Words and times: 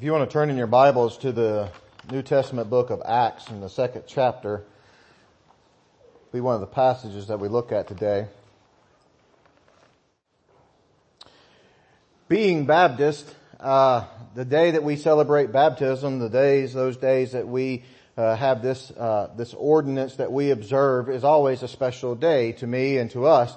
If 0.00 0.04
you 0.04 0.12
want 0.12 0.30
to 0.30 0.32
turn 0.32 0.48
in 0.48 0.56
your 0.56 0.66
Bibles 0.66 1.18
to 1.18 1.30
the 1.30 1.68
New 2.10 2.22
Testament 2.22 2.70
book 2.70 2.88
of 2.88 3.02
Acts 3.04 3.50
in 3.50 3.60
the 3.60 3.68
second 3.68 4.04
chapter, 4.06 4.64
be 6.32 6.40
one 6.40 6.54
of 6.54 6.62
the 6.62 6.66
passages 6.66 7.26
that 7.26 7.38
we 7.38 7.48
look 7.48 7.70
at 7.70 7.86
today. 7.86 8.26
Being 12.30 12.64
Baptist, 12.64 13.30
uh, 13.60 14.06
the 14.34 14.46
day 14.46 14.70
that 14.70 14.82
we 14.82 14.96
celebrate 14.96 15.52
baptism, 15.52 16.18
the 16.18 16.30
days, 16.30 16.72
those 16.72 16.96
days 16.96 17.32
that 17.32 17.46
we 17.46 17.84
uh, 18.16 18.36
have 18.36 18.62
this 18.62 18.90
uh, 18.92 19.28
this 19.36 19.52
ordinance 19.52 20.16
that 20.16 20.32
we 20.32 20.50
observe 20.50 21.10
is 21.10 21.24
always 21.24 21.62
a 21.62 21.68
special 21.68 22.14
day 22.14 22.52
to 22.52 22.66
me 22.66 22.96
and 22.96 23.10
to 23.10 23.26
us 23.26 23.54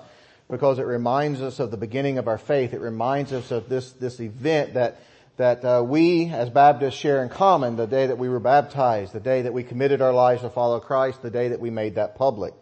because 0.52 0.78
it 0.78 0.86
reminds 0.86 1.42
us 1.42 1.62
of 1.62 1.72
the 1.72 1.78
beginning 1.78 2.18
of 2.18 2.28
our 2.28 2.38
faith. 2.38 2.74
It 2.74 2.82
reminds 2.82 3.32
us 3.32 3.50
of 3.50 3.70
this 3.70 3.94
this 3.94 4.20
event 4.20 4.74
that 4.74 5.00
that 5.38 5.66
uh, 5.66 5.84
we 5.86 6.30
as 6.30 6.50
Baptists 6.50 6.94
share 6.94 7.24
in 7.24 7.30
common 7.30 7.76
the 7.76 7.88
day 7.88 8.08
that 8.08 8.18
we 8.18 8.30
were 8.30 8.40
baptized, 8.40 9.14
the 9.14 9.20
day 9.20 9.42
that 9.44 9.54
we 9.54 9.64
committed 9.64 10.02
our 10.02 10.14
lives 10.14 10.42
to 10.42 10.50
follow 10.50 10.80
Christ, 10.80 11.22
the 11.22 11.32
day 11.32 11.50
that 11.50 11.60
we 11.60 11.70
made 11.70 11.96
that 11.96 12.16
public. 12.16 12.54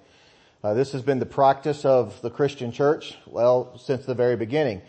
Uh, 0.63 0.73
this 0.73 0.91
has 0.93 1.01
been 1.01 1.19
the 1.19 1.25
practice 1.25 1.85
of 1.85 2.21
the 2.21 2.29
Christian 2.29 2.71
church, 2.71 3.17
well, 3.25 3.77
since 3.77 4.05
the 4.05 4.13
very 4.13 4.35
beginning. 4.35 4.81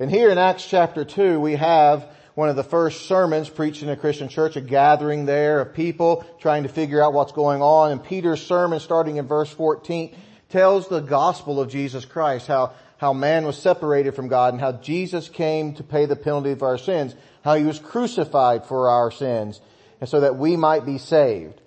And 0.00 0.10
here 0.10 0.30
in 0.30 0.38
Acts 0.38 0.66
chapter 0.66 1.04
2, 1.04 1.38
we 1.38 1.56
have 1.56 2.08
one 2.34 2.48
of 2.48 2.56
the 2.56 2.64
first 2.64 3.06
sermons 3.06 3.48
preached 3.48 3.82
in 3.82 3.88
a 3.88 3.96
Christian 3.96 4.28
church, 4.28 4.56
a 4.56 4.60
gathering 4.60 5.26
there 5.26 5.60
of 5.60 5.74
people 5.74 6.24
trying 6.40 6.62
to 6.62 6.68
figure 6.68 7.02
out 7.02 7.12
what's 7.12 7.32
going 7.32 7.62
on. 7.62 7.92
And 7.92 8.02
Peter's 8.02 8.44
sermon, 8.44 8.80
starting 8.80 9.16
in 9.16 9.26
verse 9.26 9.50
14, 9.50 10.14
tells 10.48 10.88
the 10.88 11.00
gospel 11.00 11.60
of 11.60 11.68
Jesus 11.68 12.04
Christ, 12.04 12.46
how, 12.46 12.72
how 12.98 13.12
man 13.12 13.46
was 13.46 13.56
separated 13.56 14.14
from 14.14 14.28
God 14.28 14.52
and 14.52 14.60
how 14.60 14.72
Jesus 14.72 15.28
came 15.28 15.74
to 15.74 15.82
pay 15.82 16.06
the 16.06 16.16
penalty 16.16 16.50
of 16.50 16.62
our 16.62 16.78
sins 16.78 17.14
how 17.42 17.54
he 17.54 17.64
was 17.64 17.78
crucified 17.78 18.66
for 18.66 18.90
our 18.90 19.10
sins 19.10 19.60
and 20.00 20.08
so 20.10 20.20
that 20.20 20.36
we 20.36 20.56
might 20.56 20.84
be 20.84 20.98
saved. 20.98 21.60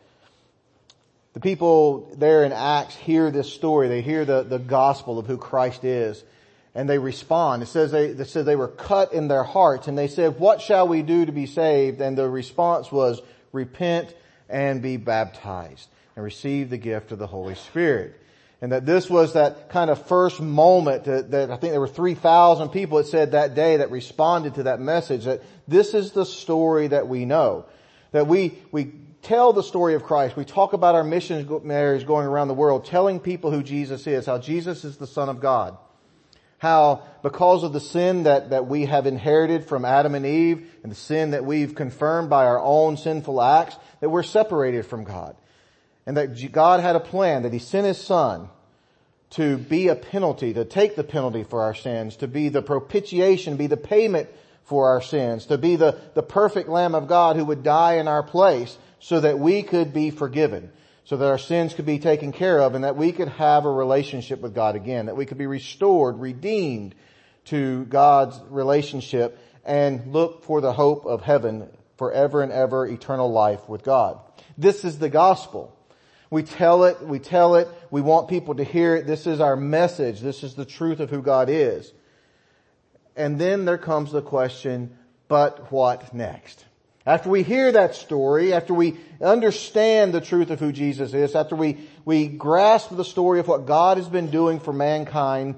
The 1.34 1.40
people 1.40 2.14
there 2.18 2.44
in 2.44 2.52
Acts 2.52 2.96
hear 2.96 3.32
this 3.32 3.52
story. 3.52 3.88
They 3.88 4.02
hear 4.02 4.26
the, 4.26 4.44
the 4.44 4.60
gospel 4.60 5.18
of 5.18 5.26
who 5.26 5.38
Christ 5.38 5.84
is 5.84 6.24
and 6.76 6.90
they 6.90 7.00
respond. 7.00 7.64
It 7.64 7.68
says 7.68 7.92
they, 7.92 8.08
it 8.08 8.26
says 8.30 8.46
they 8.46 8.56
were 8.56 8.68
cut 8.68 9.14
in 9.14 9.28
their 9.28 9.44
hearts 9.44 9.88
and 9.88 9.98
they 9.98 10.08
said, 10.08 10.40
what 10.40 10.62
shall 10.62 10.88
we 10.88 11.02
do 11.02 11.26
to 11.26 11.32
be 11.32 11.46
saved? 11.46 12.02
And 12.02 12.18
the 12.18 12.30
response 12.30 12.92
was 12.92 13.22
repent 13.52 14.14
and 14.50 14.82
be 14.82 14.98
baptized 14.98 15.88
and 16.16 16.26
receive 16.26 16.70
the 16.70 16.78
gift 16.78 17.12
of 17.12 17.20
the 17.20 17.28
Holy 17.28 17.56
Spirit 17.56 18.21
and 18.62 18.72
that 18.72 18.86
this 18.86 19.10
was 19.10 19.34
that 19.34 19.70
kind 19.70 19.90
of 19.90 20.06
first 20.06 20.40
moment 20.40 21.06
that, 21.06 21.32
that 21.32 21.50
I 21.50 21.58
think 21.58 21.74
there 21.74 21.80
were 21.80 21.88
3,000 21.88 22.70
people 22.70 23.00
it 23.00 23.08
said 23.08 23.32
that 23.32 23.56
day 23.56 23.78
that 23.78 23.90
responded 23.90 24.56
to 24.56 24.64
that 24.64 24.80
message 24.80 25.26
that 25.26 25.42
this 25.68 25.96
is 25.96 26.12
the 26.12 26.26
story 26.26 26.88
that 26.88 27.08
we 27.08 27.26
know. 27.26 27.66
That 28.12 28.28
we, 28.28 28.60
we 28.72 28.94
tell 29.24 29.52
the 29.52 29.64
story 29.64 29.96
of 29.96 30.04
Christ. 30.04 30.36
We 30.36 30.46
talk 30.46 30.74
about 30.74 30.94
our 30.94 31.04
missionaries 31.04 32.04
going 32.04 32.28
around 32.28 32.50
the 32.50 32.54
world 32.54 32.86
telling 32.86 33.20
people 33.20 33.50
who 33.50 33.64
Jesus 33.64 34.06
is, 34.06 34.28
how 34.28 34.38
Jesus 34.38 34.86
is 34.86 34.98
the 34.98 35.08
Son 35.08 35.28
of 35.28 35.40
God. 35.40 35.76
How 36.60 37.02
because 37.24 37.64
of 37.64 37.74
the 37.74 37.80
sin 37.80 38.24
that, 38.24 38.52
that 38.52 38.68
we 38.68 38.86
have 38.86 39.08
inherited 39.08 39.66
from 39.66 39.86
Adam 39.86 40.14
and 40.14 40.28
Eve 40.28 40.72
and 40.84 40.92
the 40.92 40.96
sin 40.96 41.32
that 41.32 41.44
we've 41.44 41.74
confirmed 41.74 42.30
by 42.30 42.46
our 42.46 42.60
own 42.60 42.98
sinful 42.98 43.42
acts, 43.42 43.76
that 44.02 44.10
we're 44.10 44.22
separated 44.22 44.86
from 44.86 45.04
God 45.04 45.36
and 46.06 46.18
that 46.18 46.52
God 46.52 46.80
had 46.80 46.96
a 46.96 47.00
plan 47.00 47.44
that 47.44 47.54
He 47.54 47.60
sent 47.60 47.86
His 47.86 47.98
Son 47.98 48.50
to 49.32 49.58
be 49.58 49.88
a 49.88 49.96
penalty, 49.96 50.54
to 50.54 50.66
take 50.66 50.96
the 50.96 51.04
penalty 51.04 51.44
for 51.44 51.62
our 51.62 51.74
sins, 51.74 52.18
to 52.18 52.28
be 52.28 52.50
the 52.50 52.62
propitiation, 52.62 53.56
be 53.56 53.68
the 53.68 53.78
payment 53.78 54.30
for 54.64 54.90
our 54.90 55.02
sins, 55.02 55.46
to 55.48 55.58
be 55.58 55.76
the, 55.76 55.98
the 56.14 56.24
perfect 56.24 56.70
Lamb 56.70 56.96
of 56.96 57.08
God 57.08 57.36
who 57.36 57.46
would 57.46 57.64
die 57.64 57.94
in 57.94 58.08
our 58.08 58.24
place 58.24 58.78
so 59.00 59.20
that 59.20 59.40
we 59.40 59.64
could 59.64 59.94
be 59.94 60.12
forgiven, 60.12 60.72
so 61.06 61.18
that 61.18 61.28
our 61.28 61.38
sins 61.38 61.74
could 61.74 61.86
be 61.86 62.00
taken 62.00 62.32
care 62.32 62.60
of 62.60 62.76
and 62.76 62.84
that 62.84 62.98
we 62.98 63.12
could 63.12 63.30
have 63.30 63.66
a 63.66 63.72
relationship 63.72 64.42
with 64.42 64.54
God 64.54 64.76
again, 64.76 65.06
that 65.06 65.18
we 65.18 65.26
could 65.26 65.38
be 65.38 65.48
restored, 65.48 66.20
redeemed 66.20 66.94
to 67.46 67.86
God's 67.86 68.40
relationship 68.50 69.40
and 69.64 70.12
look 70.14 70.44
for 70.44 70.62
the 70.62 70.74
hope 70.74 71.06
of 71.06 71.22
heaven 71.22 71.70
forever 71.98 72.42
and 72.42 72.52
ever 72.52 72.86
eternal 72.86 73.32
life 73.32 73.68
with 73.70 73.84
God. 73.84 74.20
This 74.58 74.84
is 74.84 75.00
the 75.00 75.10
gospel. 75.10 75.78
We 76.32 76.44
tell 76.44 76.86
it, 76.86 77.02
we 77.06 77.20
tell 77.20 77.56
it, 77.56 77.68
we 77.92 78.02
want 78.02 78.30
people 78.30 78.56
to 78.56 78.64
hear 78.64 78.96
it. 78.96 79.06
This 79.06 79.28
is 79.28 79.42
our 79.42 79.58
message. 79.58 80.22
This 80.22 80.44
is 80.44 80.56
the 80.56 80.66
truth 80.66 81.02
of 81.02 81.10
who 81.10 81.22
God 81.22 81.50
is. 81.50 81.92
And 83.18 83.38
then 83.38 83.66
there 83.66 83.78
comes 83.78 84.14
the 84.14 84.22
question, 84.22 84.98
but 85.28 85.72
what 85.74 86.14
next? 86.14 86.66
After 87.06 87.30
we 87.30 87.44
hear 87.44 87.72
that 87.74 87.96
story, 87.96 88.54
after 88.54 88.74
we 88.74 88.98
understand 89.22 90.14
the 90.14 90.22
truth 90.22 90.52
of 90.52 90.60
who 90.62 90.72
Jesus 90.72 91.14
is, 91.14 91.36
after 91.36 91.56
we, 91.56 91.90
we 92.06 92.28
grasp 92.28 92.96
the 92.96 93.04
story 93.04 93.42
of 93.42 93.48
what 93.50 93.66
God 93.66 93.98
has 93.98 94.08
been 94.08 94.32
doing 94.32 94.62
for 94.62 94.72
mankind, 94.72 95.56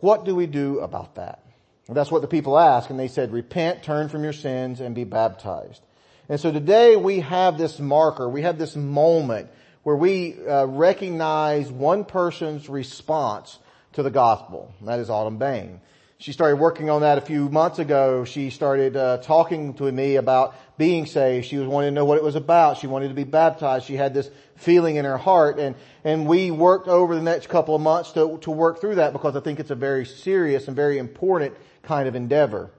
what 0.00 0.26
do 0.26 0.34
we 0.34 0.46
do 0.46 0.80
about 0.80 1.14
that? 1.14 1.44
And 1.88 1.96
that's 1.96 2.10
what 2.10 2.20
the 2.22 2.28
people 2.28 2.58
asked, 2.58 2.90
and 2.90 3.00
they 3.00 3.08
said, 3.08 3.32
repent, 3.32 3.82
turn 3.82 4.10
from 4.10 4.22
your 4.22 4.32
sins, 4.34 4.80
and 4.80 4.94
be 4.94 5.04
baptized. 5.04 5.80
And 6.28 6.38
so 6.38 6.52
today 6.52 6.96
we 6.96 7.20
have 7.20 7.56
this 7.56 7.78
marker, 7.78 8.28
we 8.28 8.42
have 8.42 8.58
this 8.58 8.76
moment 8.76 9.48
where 9.82 9.96
we 9.96 10.36
uh, 10.46 10.66
recognize 10.66 11.70
one 11.70 12.04
person's 12.04 12.68
response 12.68 13.58
to 13.94 14.02
the 14.02 14.10
gospel. 14.10 14.72
that 14.82 15.00
is 15.00 15.10
Autumn 15.10 15.38
Bain. 15.38 15.80
She 16.22 16.30
started 16.30 16.56
working 16.56 16.88
on 16.88 17.00
that 17.00 17.18
a 17.18 17.20
few 17.20 17.48
months 17.48 17.80
ago. 17.80 18.24
She 18.24 18.50
started 18.50 18.96
uh, 18.96 19.18
talking 19.18 19.74
to 19.74 19.90
me 19.90 20.14
about 20.14 20.54
being 20.78 21.06
saved. 21.06 21.46
She 21.46 21.56
was 21.56 21.66
wanting 21.66 21.90
to 21.90 21.94
know 21.96 22.04
what 22.04 22.16
it 22.16 22.22
was 22.22 22.36
about. 22.36 22.78
She 22.78 22.86
wanted 22.86 23.08
to 23.08 23.14
be 23.14 23.24
baptized. 23.24 23.86
She 23.86 23.96
had 23.96 24.14
this 24.14 24.30
feeling 24.54 24.96
in 24.96 25.04
her 25.04 25.18
heart, 25.18 25.58
and 25.58 25.74
and 26.04 26.28
we 26.28 26.52
worked 26.52 26.86
over 26.86 27.16
the 27.16 27.22
next 27.22 27.48
couple 27.48 27.74
of 27.74 27.80
months 27.80 28.12
to 28.12 28.38
to 28.42 28.52
work 28.52 28.80
through 28.80 28.94
that 28.96 29.12
because 29.12 29.34
I 29.34 29.40
think 29.40 29.58
it's 29.58 29.72
a 29.72 29.74
very 29.74 30.06
serious 30.06 30.68
and 30.68 30.76
very 30.76 30.98
important 30.98 31.56
kind 31.82 32.06
of 32.06 32.14
endeavor, 32.14 32.70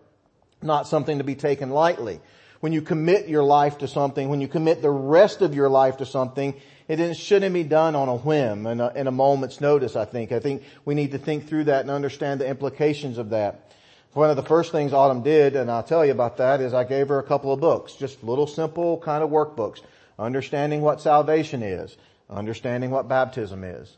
not 0.62 0.88
something 0.88 1.18
to 1.18 1.25
be 1.25 1.36
taken 1.36 1.69
lightly. 1.69 2.22
When 2.63 2.72
you 2.72 2.81
commit 2.81 3.28
your 3.28 3.44
life 3.44 3.79
to 3.79 3.90
something, 3.90 4.29
when 4.29 4.40
you 4.40 4.47
commit 4.47 4.81
the 4.81 4.90
rest 4.90 5.41
of 5.41 5.53
your 5.53 5.68
life 5.68 5.97
to 5.97 6.06
something, 6.06 6.53
it 6.88 7.13
shouldn't 7.18 7.53
be 7.53 7.66
done 7.66 7.94
on 7.94 8.07
a 8.07 8.16
whim 8.16 8.68
and 8.68 8.79
a, 8.79 8.94
in 8.96 9.07
a 9.07 9.12
moment's 9.12 9.59
notice, 9.59 9.97
I 9.97 10.06
think. 10.06 10.31
I 10.31 10.40
think 10.40 10.63
we 10.85 10.96
need 10.96 11.12
to 11.12 11.18
think 11.18 11.50
through 11.50 11.66
that 11.66 11.81
and 11.81 11.91
understand 11.91 12.40
the 12.40 12.47
implications 12.47 13.18
of 13.18 13.31
that. 13.31 13.74
One 14.13 14.29
of 14.29 14.38
the 14.38 14.44
first 14.44 14.72
things 14.72 14.94
Autumn 14.94 15.24
did, 15.24 15.57
and 15.57 15.69
I'll 15.69 15.84
tell 15.84 16.06
you 16.06 16.13
about 16.13 16.38
that, 16.38 16.62
is 16.62 16.74
I 16.74 16.85
gave 16.85 17.09
her 17.09 17.19
a 17.19 17.24
couple 17.24 17.51
of 17.51 17.59
books, 17.59 17.96
just 17.96 18.24
little 18.24 18.47
simple 18.47 18.97
kind 19.00 19.25
of 19.25 19.30
workbooks. 19.30 19.81
Understanding 20.18 20.80
what 20.80 21.01
salvation 21.01 21.63
is. 21.63 21.97
Understanding 22.30 22.91
what 22.91 23.09
baptism 23.09 23.66
is. 23.66 23.94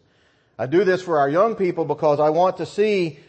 I 0.58 0.66
do 0.66 0.84
this 0.84 1.04
for 1.04 1.20
our 1.20 1.30
young 1.30 1.54
people 1.54 1.86
because 1.86 2.20
I 2.20 2.32
want 2.32 2.58
to 2.58 2.66
see 2.66 3.20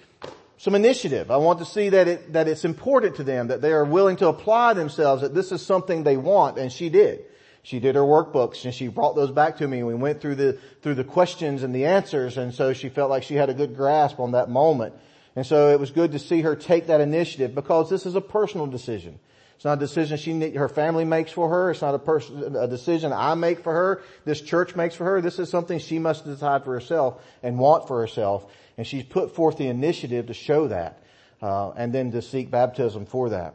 some 0.58 0.74
initiative. 0.74 1.30
I 1.30 1.36
want 1.36 1.58
to 1.58 1.64
see 1.64 1.90
that 1.90 2.08
it, 2.08 2.32
that 2.32 2.48
it's 2.48 2.64
important 2.64 3.16
to 3.16 3.24
them, 3.24 3.48
that 3.48 3.60
they 3.60 3.72
are 3.72 3.84
willing 3.84 4.16
to 4.16 4.28
apply 4.28 4.72
themselves, 4.74 5.22
that 5.22 5.34
this 5.34 5.52
is 5.52 5.64
something 5.64 6.02
they 6.02 6.16
want, 6.16 6.58
and 6.58 6.72
she 6.72 6.88
did 6.88 7.24
she 7.66 7.80
did 7.80 7.96
her 7.96 8.02
workbooks 8.02 8.64
and 8.64 8.72
she 8.72 8.86
brought 8.86 9.16
those 9.16 9.32
back 9.32 9.56
to 9.56 9.66
me. 9.66 9.78
And 9.78 9.88
we 9.88 9.94
went 9.94 10.20
through 10.20 10.36
the, 10.36 10.52
through 10.82 10.94
the 10.94 11.02
questions 11.02 11.64
and 11.64 11.74
the 11.74 11.86
answers 11.86 12.38
and 12.38 12.54
so 12.54 12.72
she 12.72 12.88
felt 12.88 13.10
like 13.10 13.24
she 13.24 13.34
had 13.34 13.50
a 13.50 13.54
good 13.54 13.74
grasp 13.74 14.20
on 14.20 14.32
that 14.32 14.48
moment. 14.48 14.94
And 15.34 15.44
so 15.44 15.70
it 15.70 15.80
was 15.80 15.90
good 15.90 16.12
to 16.12 16.20
see 16.20 16.42
her 16.42 16.54
take 16.54 16.86
that 16.86 17.00
initiative 17.00 17.56
because 17.56 17.90
this 17.90 18.06
is 18.06 18.14
a 18.14 18.20
personal 18.20 18.68
decision. 18.68 19.18
It's 19.56 19.64
not 19.64 19.78
a 19.78 19.80
decision 19.80 20.16
she, 20.16 20.50
her 20.50 20.68
family 20.68 21.04
makes 21.04 21.32
for 21.32 21.48
her. 21.48 21.72
It's 21.72 21.82
not 21.82 21.96
a 21.96 21.98
person, 21.98 22.54
a 22.54 22.68
decision 22.68 23.12
I 23.12 23.34
make 23.34 23.64
for 23.64 23.72
her. 23.72 24.02
This 24.24 24.40
church 24.40 24.76
makes 24.76 24.94
for 24.94 25.04
her. 25.04 25.20
This 25.20 25.40
is 25.40 25.50
something 25.50 25.80
she 25.80 25.98
must 25.98 26.24
decide 26.24 26.62
for 26.62 26.72
herself 26.72 27.20
and 27.42 27.58
want 27.58 27.88
for 27.88 27.98
herself. 28.00 28.46
And 28.76 28.86
she's 28.86 29.04
put 29.04 29.34
forth 29.34 29.56
the 29.56 29.68
initiative 29.68 30.26
to 30.26 30.34
show 30.34 30.68
that, 30.68 31.02
uh, 31.40 31.70
and 31.70 31.92
then 31.92 32.12
to 32.12 32.22
seek 32.22 32.50
baptism 32.50 33.06
for 33.06 33.30
that. 33.30 33.54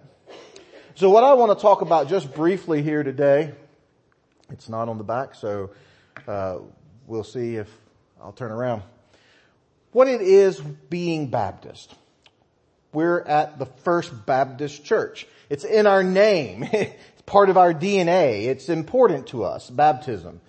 So 0.95 1.09
what 1.09 1.23
I 1.23 1.33
want 1.33 1.57
to 1.57 1.61
talk 1.61 1.81
about 1.81 2.09
just 2.09 2.33
briefly 2.33 2.81
here 2.81 3.03
today 3.03 3.53
it's 4.51 4.69
not 4.69 4.89
on 4.89 4.97
the 4.97 5.03
back, 5.03 5.33
so 5.35 5.71
uh, 6.27 6.57
we'll 7.07 7.23
see 7.23 7.55
if 7.55 7.69
I'll 8.21 8.33
turn 8.33 8.51
around. 8.51 8.83
What 9.91 10.07
it 10.07 10.21
is 10.21 10.59
being 10.59 11.27
Baptist. 11.27 11.95
We're 12.93 13.21
at 13.21 13.57
the 13.57 13.65
First 13.65 14.25
Baptist 14.25 14.83
Church. 14.83 15.25
It's 15.49 15.63
in 15.63 15.87
our 15.87 16.03
name. 16.03 16.63
it's 16.71 17.21
part 17.25 17.49
of 17.49 17.57
our 17.57 17.73
DNA. 17.73 18.45
It's 18.45 18.67
important 18.67 19.27
to 19.27 19.45
us, 19.45 19.69
baptism. 19.69 20.41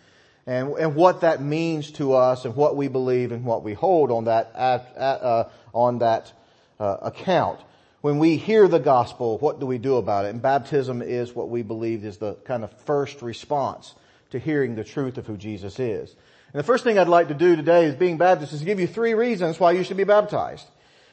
And, 0.46 0.72
and 0.72 0.94
what 0.94 1.20
that 1.20 1.40
means 1.40 1.92
to 1.92 2.14
us 2.14 2.44
and 2.44 2.56
what 2.56 2.76
we 2.76 2.88
believe 2.88 3.32
and 3.32 3.44
what 3.44 3.62
we 3.62 3.74
hold 3.74 4.10
on 4.10 4.24
that, 4.24 4.52
uh, 4.56 5.44
on 5.72 5.98
that 5.98 6.32
uh, 6.80 6.96
account 7.02 7.60
when 8.02 8.18
we 8.18 8.36
hear 8.36 8.66
the 8.66 8.80
gospel, 8.80 9.38
what 9.38 9.60
do 9.60 9.66
we 9.66 9.78
do 9.78 9.96
about 9.96 10.24
it? 10.24 10.30
And 10.30 10.42
baptism 10.42 11.02
is 11.02 11.32
what 11.34 11.48
we 11.48 11.62
believe 11.62 12.04
is 12.04 12.18
the 12.18 12.34
kind 12.34 12.64
of 12.64 12.72
first 12.80 13.22
response 13.22 13.94
to 14.30 14.40
hearing 14.40 14.74
the 14.74 14.82
truth 14.82 15.18
of 15.18 15.26
who 15.26 15.36
Jesus 15.36 15.78
is. 15.78 16.10
And 16.52 16.58
the 16.58 16.64
first 16.64 16.82
thing 16.82 16.98
I'd 16.98 17.06
like 17.06 17.28
to 17.28 17.34
do 17.34 17.54
today 17.54 17.84
is 17.84 17.94
being 17.94 18.18
Baptist 18.18 18.52
is 18.52 18.62
give 18.62 18.80
you 18.80 18.88
three 18.88 19.14
reasons 19.14 19.60
why 19.60 19.70
you 19.70 19.84
should 19.84 19.96
be 19.96 20.04
baptized. 20.04 20.66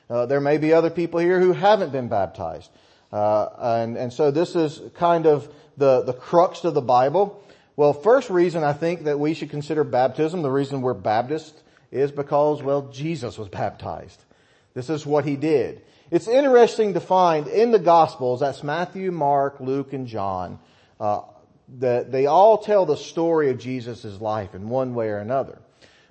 Uh, 0.10 0.26
there 0.26 0.42
may 0.42 0.58
be 0.58 0.74
other 0.74 0.90
people 0.90 1.20
here 1.20 1.40
who 1.40 1.54
haven't 1.54 1.92
been 1.92 2.08
baptized. 2.08 2.72
Uh, 3.14 3.50
and, 3.60 3.96
and 3.96 4.12
so 4.12 4.32
this 4.32 4.56
is 4.56 4.82
kind 4.96 5.28
of 5.28 5.48
the, 5.78 6.02
the 6.02 6.14
crux 6.14 6.64
of 6.64 6.74
the 6.74 6.82
Bible. 6.82 7.44
Well, 7.80 7.94
first 7.94 8.30
reason 8.30 8.62
I 8.62 8.74
think 8.74 9.06
that 9.06 9.22
we 9.22 9.34
should 9.34 9.52
consider 9.52 9.86
baptism, 9.86 10.42
the 10.42 10.52
reason 10.52 10.82
we're 10.82 10.94
Baptist, 10.94 11.64
is 11.94 12.12
because, 12.12 12.62
well, 12.62 12.90
Jesus 12.92 13.38
was 13.38 13.48
baptized. 13.48 14.22
This 14.74 14.90
is 14.90 15.06
what 15.06 15.24
he 15.24 15.38
did. 15.38 15.82
It's 16.12 16.28
interesting 16.28 16.96
to 16.96 17.00
find 17.00 17.48
in 17.48 17.72
the 17.72 17.80
Gospels, 17.80 18.42
that's 18.42 18.64
Matthew, 18.64 19.14
Mark, 19.14 19.62
Luke, 19.62 19.94
and 19.94 20.08
John, 20.08 20.60
uh, 21.00 21.22
that 21.78 22.12
they 22.12 22.26
all 22.26 22.58
tell 22.58 22.86
the 22.86 22.98
story 22.98 23.50
of 23.50 23.60
Jesus' 23.60 24.20
life 24.20 24.54
in 24.56 24.68
one 24.68 24.94
way 24.94 25.08
or 25.08 25.20
another. 25.20 25.58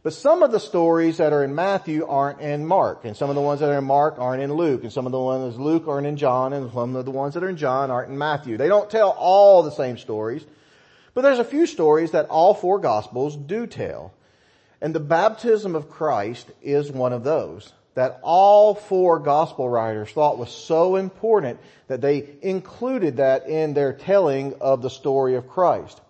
But 0.03 0.15
some 0.15 0.43
of 0.43 0.53
the 0.53 0.61
stories 0.61 1.19
that 1.19 1.35
are 1.35 1.45
in 1.45 1.55
Matthew 1.55 2.07
aren't 2.07 2.41
in 2.41 2.67
Mark, 2.67 3.05
and 3.05 3.15
some 3.15 3.29
of 3.29 3.37
the 3.37 3.43
ones 3.43 3.61
that 3.61 3.69
are 3.69 3.77
in 3.77 3.85
Mark 3.85 4.19
aren't 4.19 4.43
in 4.43 4.55
Luke, 4.55 4.85
and 4.85 4.93
some 4.93 5.05
of 5.05 5.13
the 5.13 5.21
ones 5.21 5.55
in 5.55 5.63
Luke 5.63 5.87
aren't 5.87 6.07
in 6.07 6.17
John, 6.17 6.55
and 6.55 6.73
some 6.73 6.97
of 6.97 7.05
the 7.05 7.11
ones 7.11 7.35
that 7.35 7.45
are 7.45 7.51
in 7.51 7.59
John 7.59 7.91
aren't 7.91 8.11
in 8.11 8.17
Matthew. 8.17 8.57
They 8.57 8.69
don't 8.69 8.89
tell 8.89 9.11
all 9.11 9.63
the 9.63 9.71
same 9.71 9.99
stories, 9.99 10.47
but 11.19 11.23
there's 11.23 11.41
a 11.41 11.45
few 11.45 11.67
stories 11.67 12.13
that 12.13 12.29
all 12.29 12.55
four 12.55 12.79
Gospels 12.79 13.35
do 13.35 13.67
tell. 13.67 14.15
And 14.81 14.95
the 14.95 15.01
baptism 15.01 15.75
of 15.75 15.91
Christ 15.91 16.49
is 16.63 16.93
one 16.93 17.13
of 17.13 17.25
those 17.25 17.73
that 17.95 18.21
all 18.23 18.77
four 18.77 19.19
gospel 19.19 19.69
writers 19.69 20.13
thought 20.13 20.39
was 20.39 20.53
so 20.53 20.95
important 20.95 21.59
that 21.89 22.01
they 22.01 22.37
included 22.41 23.17
that 23.17 23.49
in 23.49 23.75
their 23.75 23.93
telling 23.93 24.55
of 24.61 24.81
the 24.81 24.91
story 24.91 25.35
of 25.35 25.49
Christ. 25.49 26.01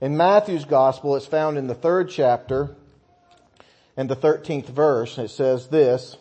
In 0.00 0.16
Matthew's 0.16 0.64
gospel, 0.64 1.14
it's 1.16 1.26
found 1.26 1.58
in 1.58 1.66
the 1.66 1.74
third 1.74 2.08
chapter 2.08 2.74
and 3.98 4.08
the 4.08 4.16
13th 4.16 4.70
verse. 4.70 5.18
It 5.18 5.28
says 5.28 5.68
this, 5.68 6.16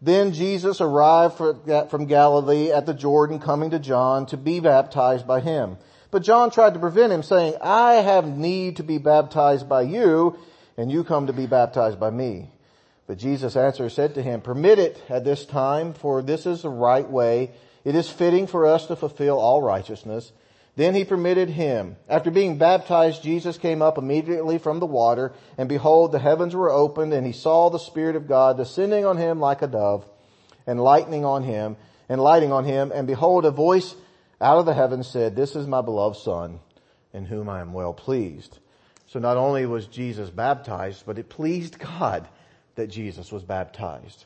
Then 0.00 0.32
Jesus 0.32 0.80
arrived 0.80 1.36
from 1.36 2.06
Galilee 2.06 2.72
at 2.72 2.86
the 2.86 2.94
Jordan 2.94 3.40
coming 3.40 3.72
to 3.72 3.78
John 3.78 4.24
to 4.28 4.38
be 4.38 4.58
baptized 4.58 5.26
by 5.26 5.40
him. 5.40 5.76
But 6.16 6.22
John 6.22 6.50
tried 6.50 6.72
to 6.72 6.80
prevent 6.80 7.12
him 7.12 7.22
saying, 7.22 7.56
I 7.60 7.96
have 7.96 8.26
need 8.26 8.76
to 8.76 8.82
be 8.82 8.96
baptized 8.96 9.68
by 9.68 9.82
you 9.82 10.38
and 10.78 10.90
you 10.90 11.04
come 11.04 11.26
to 11.26 11.34
be 11.34 11.44
baptized 11.46 12.00
by 12.00 12.08
me. 12.08 12.50
But 13.06 13.18
Jesus 13.18 13.54
answered 13.54 13.92
said 13.92 14.14
to 14.14 14.22
him, 14.22 14.40
permit 14.40 14.78
it 14.78 14.98
at 15.10 15.26
this 15.26 15.44
time, 15.44 15.92
for 15.92 16.22
this 16.22 16.46
is 16.46 16.62
the 16.62 16.70
right 16.70 17.06
way. 17.06 17.50
It 17.84 17.94
is 17.94 18.08
fitting 18.08 18.46
for 18.46 18.64
us 18.64 18.86
to 18.86 18.96
fulfill 18.96 19.38
all 19.38 19.60
righteousness. 19.60 20.32
Then 20.74 20.94
he 20.94 21.04
permitted 21.04 21.50
him. 21.50 21.96
After 22.08 22.30
being 22.30 22.56
baptized, 22.56 23.22
Jesus 23.22 23.58
came 23.58 23.82
up 23.82 23.98
immediately 23.98 24.56
from 24.56 24.80
the 24.80 24.86
water, 24.86 25.34
and 25.58 25.68
behold, 25.68 26.12
the 26.12 26.18
heavens 26.18 26.56
were 26.56 26.70
opened, 26.70 27.12
and 27.12 27.26
he 27.26 27.32
saw 27.34 27.68
the 27.68 27.78
Spirit 27.78 28.16
of 28.16 28.26
God 28.26 28.56
descending 28.56 29.04
on 29.04 29.18
him 29.18 29.38
like 29.38 29.60
a 29.60 29.66
dove, 29.66 30.08
and 30.66 30.80
lightning 30.80 31.26
on 31.26 31.42
him, 31.42 31.76
and 32.08 32.22
lighting 32.22 32.52
on 32.52 32.64
him, 32.64 32.90
and 32.90 33.06
behold, 33.06 33.44
a 33.44 33.50
voice 33.50 33.94
out 34.40 34.58
of 34.58 34.66
the 34.66 34.74
heavens 34.74 35.08
said, 35.08 35.36
This 35.36 35.56
is 35.56 35.66
my 35.66 35.80
beloved 35.80 36.18
Son, 36.18 36.60
in 37.12 37.24
whom 37.24 37.48
I 37.48 37.60
am 37.60 37.72
well 37.72 37.94
pleased. 37.94 38.58
So 39.08 39.18
not 39.18 39.36
only 39.36 39.66
was 39.66 39.86
Jesus 39.86 40.30
baptized, 40.30 41.04
but 41.06 41.18
it 41.18 41.28
pleased 41.28 41.78
God 41.78 42.28
that 42.74 42.88
Jesus 42.88 43.32
was 43.32 43.42
baptized. 43.42 44.24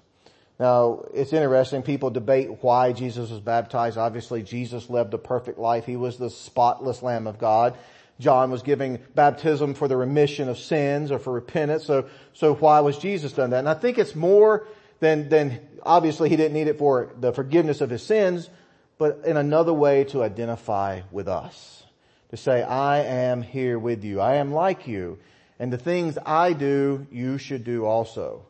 Now, 0.59 1.07
it's 1.15 1.33
interesting. 1.33 1.83
People 1.83 2.11
debate 2.11 2.63
why 2.63 2.93
Jesus 2.93 3.31
was 3.31 3.41
baptized. 3.41 3.97
Obviously, 3.97 4.43
Jesus 4.43 4.91
lived 4.91 5.15
a 5.15 5.19
perfect 5.19 5.59
life. 5.59 5.87
He 5.87 5.97
was 5.97 6.19
the 6.19 6.29
spotless 6.29 7.03
Lamb 7.03 7.27
of 7.27 7.39
God. 7.39 7.79
John 8.19 8.51
was 8.51 8.63
giving 8.63 8.99
baptism 9.15 9.73
for 9.73 9.89
the 9.89 9.97
remission 9.97 10.51
of 10.51 10.59
sins 10.59 11.11
or 11.11 11.19
for 11.19 11.33
repentance. 11.33 11.87
So, 11.87 12.11
so 12.35 12.55
why 12.55 12.81
was 12.81 12.99
Jesus 12.99 13.33
done 13.33 13.51
that? 13.51 13.61
And 13.61 13.69
I 13.69 13.75
think 13.75 13.97
it's 13.97 14.15
more 14.15 14.69
than, 15.01 15.31
than 15.31 15.67
obviously 15.83 16.29
he 16.29 16.37
didn't 16.37 16.53
need 16.53 16.69
it 16.69 16.79
for 16.79 17.15
the 17.19 17.33
forgiveness 17.33 17.81
of 17.81 17.89
his 17.89 18.03
sins, 18.03 18.51
but 19.01 19.23
in 19.25 19.39
another 19.39 19.73
way 19.73 20.05
to 20.05 20.23
identify 20.23 21.01
with 21.11 21.27
us 21.27 21.85
to 22.29 22.37
say, 22.37 22.63
I 22.63 22.99
am 22.99 23.41
here 23.41 23.79
with 23.79 24.05
you. 24.05 24.21
I 24.21 24.35
am 24.35 24.53
like 24.53 24.87
you. 24.87 25.19
And 25.59 25.73
the 25.73 25.79
things 25.79 26.19
I 26.27 26.53
do, 26.53 27.07
you 27.11 27.39
should 27.39 27.65
do 27.65 27.87
also. 27.87 28.45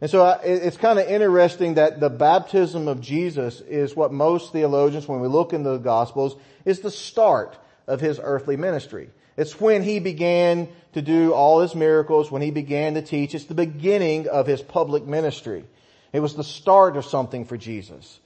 And 0.00 0.10
so 0.10 0.26
it's 0.42 0.76
kind 0.76 0.98
of 0.98 1.06
interesting 1.06 1.74
that 1.74 2.00
the 2.00 2.10
baptism 2.10 2.88
of 2.88 3.00
Jesus 3.00 3.60
is 3.60 3.94
what 3.94 4.12
most 4.12 4.50
theologians, 4.50 5.06
when 5.06 5.20
we 5.20 5.28
look 5.28 5.52
in 5.52 5.62
the 5.62 5.78
Gospels, 5.78 6.34
is 6.64 6.80
the 6.80 6.90
start 6.90 7.56
of 7.86 8.00
his 8.00 8.18
earthly 8.20 8.56
ministry. 8.56 9.08
It's 9.36 9.60
when 9.60 9.84
he 9.84 10.00
began 10.00 10.68
to 10.94 11.00
do 11.00 11.32
all 11.32 11.60
his 11.60 11.76
miracles, 11.76 12.28
when 12.28 12.42
he 12.42 12.50
began 12.50 12.94
to 12.94 13.02
teach. 13.02 13.36
It's 13.36 13.44
the 13.44 13.54
beginning 13.54 14.26
of 14.26 14.48
his 14.48 14.62
public 14.62 15.06
ministry. 15.06 15.64
It 16.12 16.18
was 16.18 16.34
the 16.34 16.42
start 16.42 16.96
of 16.96 17.04
something 17.04 17.44
for 17.44 17.56
Jesus. 17.56 18.18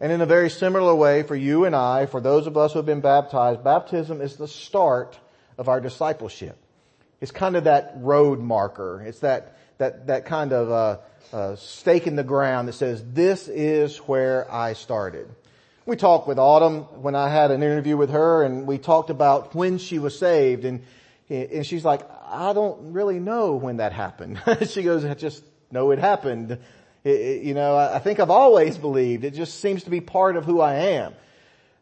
And 0.00 0.10
in 0.10 0.20
a 0.20 0.26
very 0.26 0.50
similar 0.50 0.94
way 0.94 1.22
for 1.22 1.36
you 1.36 1.64
and 1.64 1.74
I, 1.74 2.06
for 2.06 2.20
those 2.20 2.46
of 2.46 2.56
us 2.56 2.72
who 2.72 2.78
have 2.78 2.86
been 2.86 3.00
baptized, 3.00 3.62
baptism 3.62 4.20
is 4.20 4.36
the 4.36 4.48
start 4.48 5.18
of 5.56 5.68
our 5.68 5.80
discipleship. 5.80 6.56
It's 7.20 7.30
kind 7.30 7.56
of 7.56 7.64
that 7.64 7.94
road 7.96 8.40
marker. 8.40 9.02
It's 9.06 9.20
that, 9.20 9.56
that, 9.78 10.08
that 10.08 10.26
kind 10.26 10.52
of, 10.52 10.70
uh, 10.70 10.98
uh, 11.32 11.56
stake 11.56 12.06
in 12.06 12.16
the 12.16 12.24
ground 12.24 12.68
that 12.68 12.74
says, 12.74 13.04
this 13.12 13.48
is 13.48 13.98
where 13.98 14.52
I 14.52 14.74
started. 14.74 15.28
We 15.86 15.96
talked 15.96 16.26
with 16.26 16.38
Autumn 16.38 16.82
when 17.02 17.14
I 17.14 17.28
had 17.28 17.50
an 17.50 17.62
interview 17.62 17.96
with 17.96 18.10
her 18.10 18.42
and 18.42 18.66
we 18.66 18.78
talked 18.78 19.10
about 19.10 19.54
when 19.54 19.78
she 19.78 19.98
was 19.98 20.18
saved 20.18 20.64
and, 20.64 20.82
and 21.28 21.66
she's 21.66 21.84
like, 21.84 22.02
I 22.26 22.52
don't 22.52 22.92
really 22.92 23.20
know 23.20 23.54
when 23.54 23.78
that 23.78 23.92
happened. 23.92 24.40
she 24.68 24.82
goes, 24.82 25.04
I 25.04 25.14
just 25.14 25.44
know 25.70 25.90
it 25.90 25.98
happened. 25.98 26.58
You 27.04 27.52
know, 27.52 27.76
I, 27.76 27.96
I 27.96 27.98
think 27.98 28.18
I've 28.18 28.30
always 28.30 28.78
believed. 28.78 29.24
It 29.24 29.34
just 29.34 29.60
seems 29.60 29.84
to 29.84 29.90
be 29.90 30.00
part 30.00 30.36
of 30.36 30.44
who 30.46 30.60
I 30.60 30.74
am. 30.74 31.14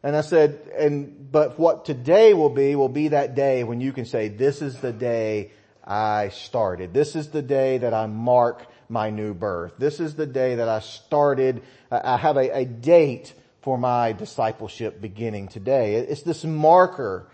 And 0.03 0.17
I 0.17 0.21
said, 0.21 0.59
and, 0.77 1.31
but 1.31 1.57
what 1.57 1.85
today 1.85 2.33
will 2.33 2.49
be, 2.49 2.75
will 2.75 2.89
be 2.89 3.09
that 3.09 3.35
day 3.35 3.63
when 3.63 3.79
you 3.79 3.93
can 3.93 4.05
say, 4.05 4.27
this 4.27 4.61
is 4.61 4.77
the 4.79 4.91
day 4.91 5.51
I 5.81 6.29
started. 6.29 6.93
This 6.93 7.15
is 7.15 7.29
the 7.29 7.41
day 7.41 7.77
that 7.77 7.93
I 7.93 8.05
mark 8.07 8.67
my 8.89 9.11
new 9.11 9.33
birth. 9.33 9.73
This 9.77 10.01
is 10.01 10.15
the 10.15 10.25
day 10.25 10.55
that 10.55 10.67
I 10.67 10.81
started. 10.81 11.63
I 11.89 12.17
have 12.17 12.35
a, 12.35 12.57
a 12.57 12.65
date 12.65 13.33
for 13.61 13.77
my 13.77 14.11
discipleship 14.11 14.99
beginning 14.99 15.47
today. 15.47 15.95
It's 15.95 16.23
this 16.23 16.43
marker 16.43 17.27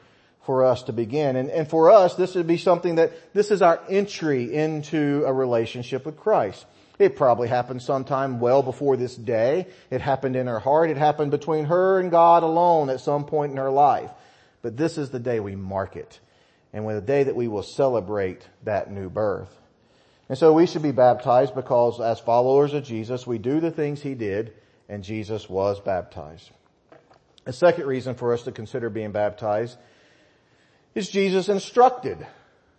for 0.46 0.64
us 0.64 0.84
to 0.84 0.94
begin. 0.94 1.36
And, 1.36 1.50
and 1.50 1.68
for 1.68 1.90
us, 1.90 2.14
this 2.14 2.36
would 2.36 2.46
be 2.46 2.58
something 2.58 2.96
that, 2.96 3.34
this 3.34 3.50
is 3.50 3.64
our 3.64 3.82
entry 3.90 4.54
into 4.54 5.24
a 5.26 5.34
relationship 5.34 6.06
with 6.06 6.18
Christ. 6.18 6.68
It 7.00 7.16
probably 7.16 7.48
happened 7.48 7.82
sometime 7.82 8.42
well 8.42 8.62
before 8.62 8.98
this 8.98 9.16
day. 9.16 9.68
It 9.90 10.02
happened 10.02 10.36
in 10.36 10.48
her 10.48 10.60
heart. 10.60 10.90
It 10.90 10.98
happened 10.98 11.32
between 11.32 11.66
her 11.66 11.98
and 11.98 12.12
God 12.12 12.44
alone 12.44 12.90
at 12.90 13.00
some 13.00 13.26
point 13.26 13.54
in 13.54 13.58
her 13.58 13.72
life. 13.72 14.12
But 14.62 14.76
this 14.76 14.98
is 14.98 15.10
the 15.10 15.20
day 15.20 15.40
we 15.40 15.56
mark 15.56 15.96
it. 15.96 16.20
And 16.74 16.88
the 16.88 17.02
day 17.02 17.24
that 17.24 17.38
we 17.38 17.48
will 17.48 17.64
celebrate 17.64 18.46
that 18.66 18.92
new 18.92 19.10
birth. 19.10 19.50
And 20.28 20.38
so 20.38 20.54
we 20.54 20.68
should 20.68 20.84
be 20.84 20.92
baptized 20.92 21.56
because 21.56 22.02
as 22.02 22.20
followers 22.20 22.74
of 22.74 22.84
Jesus, 22.84 23.26
we 23.26 23.38
do 23.38 23.62
the 23.62 23.72
things 23.72 24.02
he 24.02 24.14
did 24.14 24.54
and 24.90 25.02
Jesus 25.02 25.50
was 25.50 25.80
baptized. 25.80 26.52
A 27.46 27.54
second 27.54 27.88
reason 27.88 28.14
for 28.14 28.34
us 28.34 28.44
to 28.44 28.52
consider 28.52 28.90
being 28.90 29.12
baptized 29.12 29.78
is 30.94 31.10
Jesus 31.10 31.48
instructed 31.48 32.28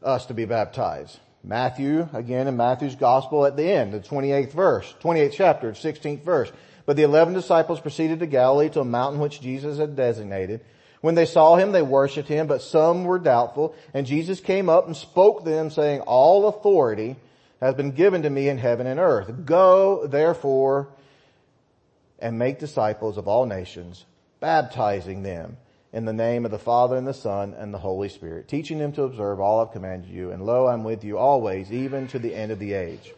us 0.03 0.27
to 0.27 0.35
be 0.35 0.45
baptized. 0.45 1.19
Matthew, 1.43 2.09
again 2.13 2.47
in 2.49 2.57
Matthew's 2.57 2.97
gospel 2.97 3.47
at 3.47 3.57
the 3.57 3.71
end, 3.71 3.93
the 3.93 4.01
28th 4.01 4.53
verse, 4.53 4.95
28th 5.03 5.33
chapter, 5.33 5.73
16th 5.73 6.23
verse. 6.23 6.53
But 6.87 6.97
the 6.97 7.03
eleven 7.03 7.35
disciples 7.35 7.81
proceeded 7.81 8.21
to 8.21 8.27
Galilee 8.27 8.69
to 8.71 8.81
a 8.81 8.85
mountain 8.85 9.21
which 9.21 9.41
Jesus 9.41 9.79
had 9.79 9.97
designated. 9.97 10.61
When 11.01 11.15
they 11.15 11.25
saw 11.25 11.57
him, 11.57 11.73
they 11.73 11.83
worshipped 11.83 12.29
him, 12.29 12.47
but 12.47 12.63
some 12.63 13.05
were 13.05 13.19
doubtful. 13.19 13.75
And 13.95 14.07
Jesus 14.07 14.41
came 14.41 14.69
up 14.69 14.87
and 14.87 14.97
spoke 14.97 15.45
to 15.45 15.51
them 15.51 15.71
saying, 15.71 16.01
all 16.01 16.49
authority 16.49 17.17
has 17.61 17.75
been 17.75 17.93
given 17.93 18.23
to 18.23 18.31
me 18.31 18.49
in 18.49 18.59
heaven 18.59 18.87
and 18.87 19.01
earth. 19.01 19.47
Go 19.47 20.07
therefore 20.07 20.89
and 22.19 22.39
make 22.39 22.59
disciples 22.59 23.17
of 23.17 23.29
all 23.29 23.47
nations, 23.47 24.05
baptizing 24.41 25.23
them 25.23 25.57
in 25.93 26.05
the 26.05 26.13
name 26.13 26.45
of 26.45 26.51
the 26.51 26.59
Father 26.59 26.97
and 26.97 27.07
the 27.07 27.15
Son 27.15 27.55
and 27.55 27.75
the 27.75 27.79
Holy 27.79 28.09
Spirit, 28.09 28.49
teaching 28.49 28.79
them 28.79 28.93
to 28.93 29.03
observe 29.03 29.41
all 29.41 29.61
I've 29.61 29.73
commanded 29.73 30.11
you, 30.11 30.31
and 30.31 30.45
lo, 30.45 30.69
I'm 30.69 30.85
with 30.85 31.03
you 31.03 31.19
always, 31.19 31.73
even 31.73 32.07
to 32.09 32.19
the 32.19 32.35
end 32.35 32.53
of 32.53 32.59
the 32.59 32.75
age. 32.75 33.13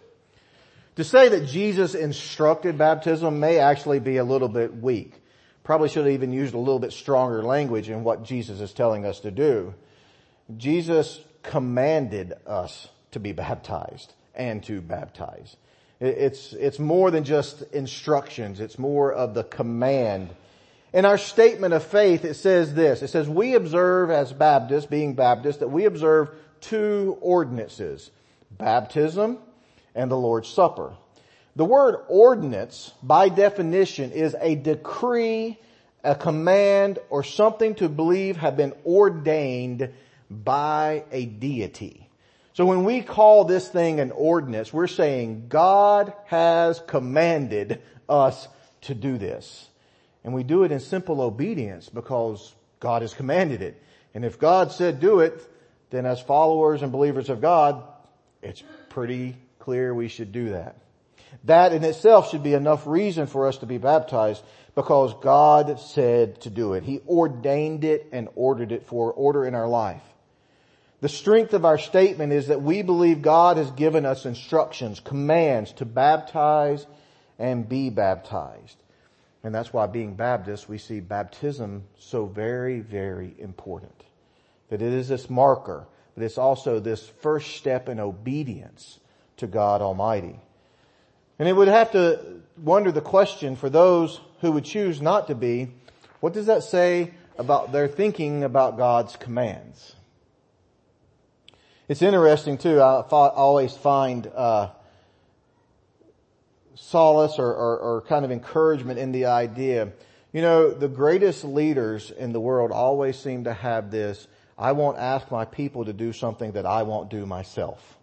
To 0.97 1.05
say 1.05 1.29
that 1.29 1.47
Jesus 1.47 1.95
instructed 1.95 2.76
baptism 2.79 3.41
may 3.41 3.59
actually 3.59 4.00
be 4.00 4.19
a 4.19 4.25
little 4.25 4.49
bit 4.49 4.75
weak. 4.75 5.14
Probably 5.64 5.88
should 5.88 6.05
have 6.05 6.14
even 6.14 6.33
used 6.33 6.55
a 6.55 6.59
little 6.59 6.79
bit 6.79 6.93
stronger 6.93 7.43
language 7.43 7.88
in 7.88 8.05
what 8.05 8.25
Jesus 8.25 8.61
is 8.61 8.73
telling 8.73 9.07
us 9.07 9.21
to 9.21 9.31
do. 9.31 9.75
Jesus 10.57 11.21
commanded 11.43 12.35
us 12.47 12.88
to 13.12 13.21
be 13.21 13.33
baptized 13.33 14.12
and 14.35 14.62
to 14.64 14.81
baptize. 14.81 15.57
It's, 16.00 16.52
it's 16.52 16.79
more 16.79 17.11
than 17.11 17.25
just 17.25 17.62
instructions. 17.73 18.61
It's 18.61 18.79
more 18.79 19.12
of 19.12 19.35
the 19.35 19.45
command 19.45 20.31
in 20.93 21.05
our 21.05 21.19
statement 21.19 21.75
of 21.75 21.85
faith, 21.85 22.25
it 22.25 22.35
says 22.35 22.75
this. 22.75 23.03
It 23.03 23.09
says, 23.09 23.29
we 23.29 23.55
observe 23.55 24.11
as 24.11 24.33
Baptists, 24.33 24.87
being 24.87 25.15
Baptists, 25.15 25.59
that 25.59 25.69
we 25.69 25.87
observe 25.87 26.31
two 26.61 27.19
ordinances. 27.21 28.11
Baptism 28.51 29.39
and 29.95 30.11
the 30.11 30.17
Lord's 30.17 30.49
Supper. 30.49 30.95
The 31.57 31.65
word 31.65 31.97
ordinance, 32.09 32.93
by 33.03 33.29
definition, 33.29 34.13
is 34.13 34.37
a 34.41 34.55
decree, 34.55 35.59
a 36.03 36.15
command, 36.15 36.99
or 37.11 37.23
something 37.23 37.75
to 37.77 37.89
believe 37.89 38.37
have 38.37 38.57
been 38.57 38.73
ordained 38.87 39.91
by 40.31 41.05
a 41.11 41.27
deity. 41.27 42.09
So 42.55 42.67
when 42.67 42.85
we 42.85 43.01
call 43.01 43.45
this 43.45 43.69
thing 43.69 44.01
an 44.01 44.11
ordinance, 44.11 44.73
we're 44.73 44.87
saying 44.87 45.47
God 45.49 46.13
has 46.27 46.81
commanded 46.87 47.83
us 48.09 48.49
to 48.83 48.95
do 48.95 49.17
this. 49.17 49.69
And 50.25 50.35
we 50.35 50.43
do 50.43 50.64
it 50.64 50.73
in 50.73 50.81
simple 50.81 51.21
obedience 51.21 51.88
because 51.88 52.55
God 52.81 53.02
has 53.02 53.14
commanded 53.14 53.62
it. 53.62 53.81
And 54.14 54.25
if 54.25 54.38
God 54.38 54.73
said 54.73 55.00
do 55.00 55.21
it, 55.21 55.49
then 55.91 56.07
as 56.07 56.21
followers 56.21 56.83
and 56.83 56.93
believers 56.93 57.29
of 57.29 57.41
God, 57.41 57.83
it's 58.43 58.62
pretty 58.88 59.37
clear 59.59 59.95
we 59.95 60.09
should 60.09 60.33
do 60.33 60.50
that. 60.50 60.76
That 61.45 61.73
in 61.73 61.83
itself 61.83 62.31
should 62.31 62.43
be 62.43 62.55
enough 62.55 62.87
reason 62.87 63.26
for 63.26 63.49
us 63.49 63.59
to 63.59 63.67
be 63.67 63.79
baptized 63.79 64.43
because 64.75 65.14
God 65.23 65.81
said 65.81 66.41
to 66.43 66.50
do 66.50 66.75
it. 66.75 66.83
He 66.83 67.00
ordained 67.09 67.85
it 67.85 68.09
and 68.12 68.29
ordered 68.35 68.73
it 68.73 68.87
for 68.87 69.12
order 69.12 69.45
in 69.45 69.55
our 69.55 69.69
life. 69.69 70.02
The 71.00 71.09
strength 71.09 71.52
of 71.52 71.64
our 71.64 71.79
statement 71.79 72.33
is 72.33 72.47
that 72.47 72.62
we 72.62 72.83
believe 72.83 73.23
God 73.23 73.57
has 73.57 73.71
given 73.73 74.07
us 74.07 74.25
instructions, 74.25 75.00
commands 75.00 75.73
to 75.75 75.85
baptize 75.85 76.87
and 77.38 77.69
be 77.69 77.91
baptized. 77.91 78.82
And 79.45 79.55
that's 79.55 79.73
why 79.73 79.87
being 79.87 80.15
Baptist, 80.15 80.69
we 80.69 80.79
see 80.79 81.01
baptism 81.01 81.85
so 81.99 82.27
very, 82.27 82.81
very 82.81 83.35
important. 83.39 84.05
That 84.69 84.83
it 84.83 84.93
is 84.93 85.09
this 85.09 85.29
marker, 85.29 85.87
but 86.15 86.25
it's 86.25 86.39
also 86.39 86.79
this 86.79 87.07
first 87.21 87.57
step 87.57 87.89
in 87.89 87.99
obedience 87.99 89.01
to 89.39 89.47
God 89.47 89.83
Almighty. 89.83 90.39
And 91.39 91.49
it 91.49 91.55
would 91.55 91.69
have 91.69 91.91
to 91.93 92.41
wonder 92.57 92.93
the 92.93 93.01
question 93.01 93.57
for 93.57 93.69
those 93.69 94.21
who 94.41 94.53
would 94.53 94.65
choose 94.65 95.03
not 95.03 95.27
to 95.27 95.35
be, 95.35 95.73
what 96.21 96.33
does 96.33 96.47
that 96.47 96.63
say 96.63 97.15
about 97.37 97.73
their 97.73 97.89
thinking 97.89 98.45
about 98.45 98.77
God's 98.77 99.17
commands? 99.17 99.97
It's 101.89 102.03
interesting 102.03 102.59
too. 102.59 102.81
I 102.81 103.03
always 103.11 103.77
find 103.77 104.27
uh, 104.29 104.69
solace 106.75 107.38
or, 107.38 107.52
or, 107.52 107.79
or 107.79 108.00
kind 108.02 108.25
of 108.25 108.31
encouragement 108.31 108.99
in 108.99 109.12
the 109.12 109.26
idea. 109.26 109.93
You 110.33 110.43
know, 110.43 110.71
the 110.71 110.88
greatest 110.88 111.45
leaders 111.45 112.11
in 112.11 112.33
the 112.33 112.41
world 112.41 112.73
always 112.73 113.19
seem 113.19 113.45
to 113.45 113.52
have 113.52 113.91
this. 113.91 114.26
I 114.59 114.73
won't 114.73 114.99
ask 114.99 115.31
my 115.31 115.45
people 115.45 115.85
to 115.85 115.93
do 115.93 116.12
something 116.12 116.52
that 116.52 116.67
I 116.67 116.83
won't 116.85 117.11
do 117.11 117.26
myself. 117.26 117.99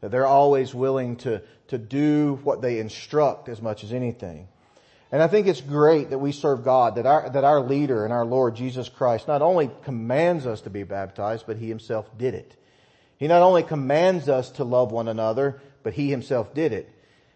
That 0.00 0.10
they're 0.10 0.26
always 0.26 0.74
willing 0.74 1.16
to, 1.16 1.42
to 1.68 1.78
do 1.78 2.38
what 2.44 2.60
they 2.60 2.78
instruct 2.78 3.48
as 3.48 3.60
much 3.62 3.84
as 3.84 3.92
anything. 3.92 4.48
And 5.12 5.22
I 5.22 5.28
think 5.28 5.46
it's 5.46 5.60
great 5.60 6.10
that 6.10 6.18
we 6.18 6.32
serve 6.32 6.64
God, 6.64 6.94
that 6.96 7.06
our, 7.06 7.28
that 7.28 7.44
our 7.44 7.60
leader 7.60 8.04
and 8.04 8.12
our 8.12 8.24
Lord 8.24 8.56
Jesus 8.56 8.88
Christ 8.88 9.28
not 9.28 9.42
only 9.42 9.70
commands 9.84 10.46
us 10.46 10.62
to 10.62 10.70
be 10.70 10.84
baptized, 10.84 11.44
but 11.46 11.58
He 11.58 11.68
Himself 11.68 12.06
did 12.16 12.34
it. 12.34 12.56
He 13.18 13.28
not 13.28 13.42
only 13.42 13.62
commands 13.62 14.28
us 14.28 14.50
to 14.52 14.64
love 14.64 14.90
one 14.90 15.08
another, 15.08 15.60
but 15.82 15.92
He 15.92 16.08
Himself 16.08 16.54
did 16.54 16.72
it. 16.72 16.88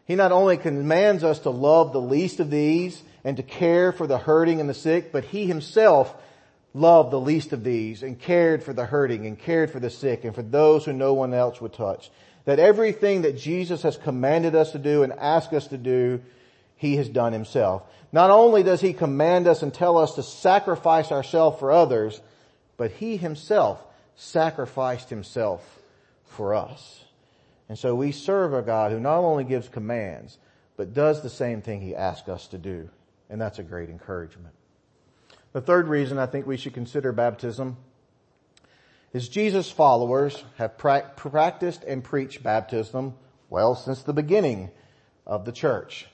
He 0.07 0.15
not 0.15 0.33
only 0.33 0.57
commands 0.57 1.23
us 1.23 1.41
to 1.41 1.51
love 1.51 1.93
the 1.93 2.01
least 2.01 2.41
of 2.41 2.51
these 2.51 3.03
and 3.25 3.37
to 3.37 3.43
care 3.43 3.93
for 3.93 4.07
the 4.07 4.19
hurting 4.19 4.61
and 4.61 4.69
the 4.69 4.75
sick, 4.75 5.13
but 5.13 5.25
He 5.25 5.47
Himself 5.47 6.15
loved 6.73 7.11
the 7.11 7.21
least 7.21 7.53
of 7.53 7.65
these 7.65 8.03
and 8.03 8.19
cared 8.19 8.63
for 8.63 8.73
the 8.73 8.87
hurting 8.87 9.27
and 9.27 9.39
cared 9.39 9.71
for 9.71 9.81
the 9.81 9.91
sick 9.91 10.25
and 10.25 10.35
for 10.35 10.43
those 10.43 10.85
who 10.85 10.93
no 10.93 11.15
one 11.15 11.35
else 11.35 11.61
would 11.61 11.73
touch 11.73 12.11
that 12.47 12.61
everything 12.61 13.23
that 13.23 13.37
Jesus 13.37 13.83
has 13.83 13.99
commanded 13.99 14.55
us 14.55 14.73
to 14.73 14.79
do 14.79 15.03
and 15.03 15.13
asked 15.13 15.53
us 15.53 15.67
to 15.69 15.77
do, 15.77 16.23
He 16.77 16.97
has 16.97 17.09
done 17.09 17.33
Himself. 17.33 17.83
Not 18.13 18.31
only 18.31 18.63
does 18.63 18.81
He 18.81 18.93
command 18.93 19.47
us 19.47 19.63
and 19.63 19.75
tell 19.75 19.99
us 19.99 20.15
to 20.15 20.23
sacrifice 20.23 21.13
ourselves 21.13 21.59
for 21.59 21.73
others, 21.73 22.21
but 22.77 22.93
He 22.93 23.17
Himself 23.17 23.85
sacrificed 24.15 25.11
Himself 25.11 25.61
for 26.25 26.55
us. 26.55 27.05
And 27.69 27.79
so 27.79 27.95
we 27.95 28.13
serve 28.13 28.55
a 28.55 28.63
God 28.63 28.93
who 28.93 29.01
not 29.01 29.19
only 29.19 29.45
gives 29.45 29.69
commands, 29.69 30.39
but 30.77 30.95
does 30.95 31.23
the 31.23 31.31
same 31.31 31.63
thing 31.63 31.81
He 31.81 31.95
asks 31.95 32.29
us 32.29 32.47
to 32.49 32.59
do. 32.59 32.89
And 33.29 33.41
that's 33.41 33.59
a 33.59 33.65
great 33.65 33.91
encouragement. 33.91 34.55
The 35.53 35.61
third 35.61 35.89
reason 35.89 36.19
I 36.19 36.27
think 36.27 36.47
we 36.47 36.57
should 36.57 36.75
consider 36.75 37.13
baptism 37.13 37.77
is 39.13 39.29
Jesus 39.29 39.71
followers 39.71 40.45
have 40.59 40.77
pra- 40.77 41.11
practiced 41.17 41.83
and 41.85 42.05
preached 42.05 42.43
baptism, 42.43 43.15
well, 43.49 43.75
since 43.75 44.03
the 44.03 44.13
beginning 44.13 44.71
of 45.27 45.45
the 45.45 45.53
church. 45.53 46.07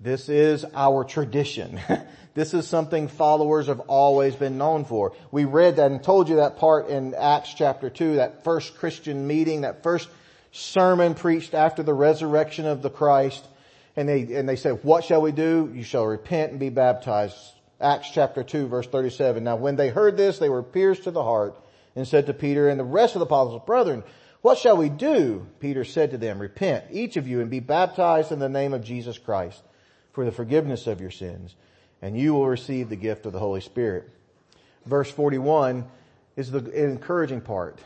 This 0.00 0.28
is 0.28 0.64
our 0.74 1.04
tradition. 1.04 1.80
this 2.34 2.54
is 2.54 2.66
something 2.66 3.08
followers 3.08 3.66
have 3.66 3.80
always 3.80 4.34
been 4.34 4.58
known 4.58 4.84
for. 4.84 5.12
We 5.30 5.44
read 5.44 5.76
that 5.76 5.90
and 5.90 6.02
told 6.02 6.28
you 6.28 6.36
that 6.36 6.56
part 6.56 6.88
in 6.88 7.14
Acts 7.14 7.54
chapter 7.54 7.90
2, 7.90 8.16
that 8.16 8.44
first 8.44 8.76
Christian 8.76 9.26
meeting, 9.26 9.62
that 9.62 9.82
first 9.82 10.08
sermon 10.52 11.14
preached 11.14 11.54
after 11.54 11.82
the 11.82 11.94
resurrection 11.94 12.66
of 12.66 12.82
the 12.82 12.90
Christ. 12.90 13.46
And 13.96 14.08
they, 14.08 14.22
and 14.34 14.48
they 14.48 14.56
said, 14.56 14.84
what 14.84 15.04
shall 15.04 15.20
we 15.20 15.32
do? 15.32 15.70
You 15.74 15.82
shall 15.82 16.06
repent 16.06 16.52
and 16.52 16.60
be 16.60 16.70
baptized. 16.70 17.36
Acts 17.80 18.10
chapter 18.12 18.42
2 18.42 18.68
verse 18.68 18.86
37. 18.86 19.44
Now 19.44 19.56
when 19.56 19.76
they 19.76 19.88
heard 19.88 20.16
this, 20.16 20.38
they 20.38 20.48
were 20.48 20.62
pierced 20.62 21.04
to 21.04 21.10
the 21.10 21.22
heart 21.22 21.56
and 21.96 22.06
said 22.06 22.26
to 22.26 22.34
Peter 22.34 22.68
and 22.68 22.78
the 22.78 22.84
rest 22.84 23.14
of 23.14 23.20
the 23.20 23.26
apostles, 23.26 23.62
brethren, 23.66 24.04
what 24.40 24.58
shall 24.58 24.76
we 24.76 24.88
do? 24.88 25.46
Peter 25.58 25.84
said 25.84 26.12
to 26.12 26.18
them, 26.18 26.38
repent, 26.38 26.84
each 26.92 27.16
of 27.16 27.26
you, 27.26 27.40
and 27.40 27.50
be 27.50 27.60
baptized 27.60 28.30
in 28.30 28.38
the 28.38 28.48
name 28.48 28.72
of 28.72 28.84
Jesus 28.84 29.18
Christ 29.18 29.60
for 30.12 30.24
the 30.24 30.32
forgiveness 30.32 30.86
of 30.86 31.00
your 31.00 31.10
sins, 31.10 31.54
and 32.02 32.16
you 32.16 32.34
will 32.34 32.46
receive 32.46 32.88
the 32.88 32.96
gift 32.96 33.26
of 33.26 33.32
the 33.32 33.38
Holy 33.40 33.60
Spirit. 33.60 34.08
Verse 34.86 35.10
41 35.10 35.84
is 36.36 36.50
the 36.52 36.64
encouraging 36.70 37.40
part, 37.40 37.80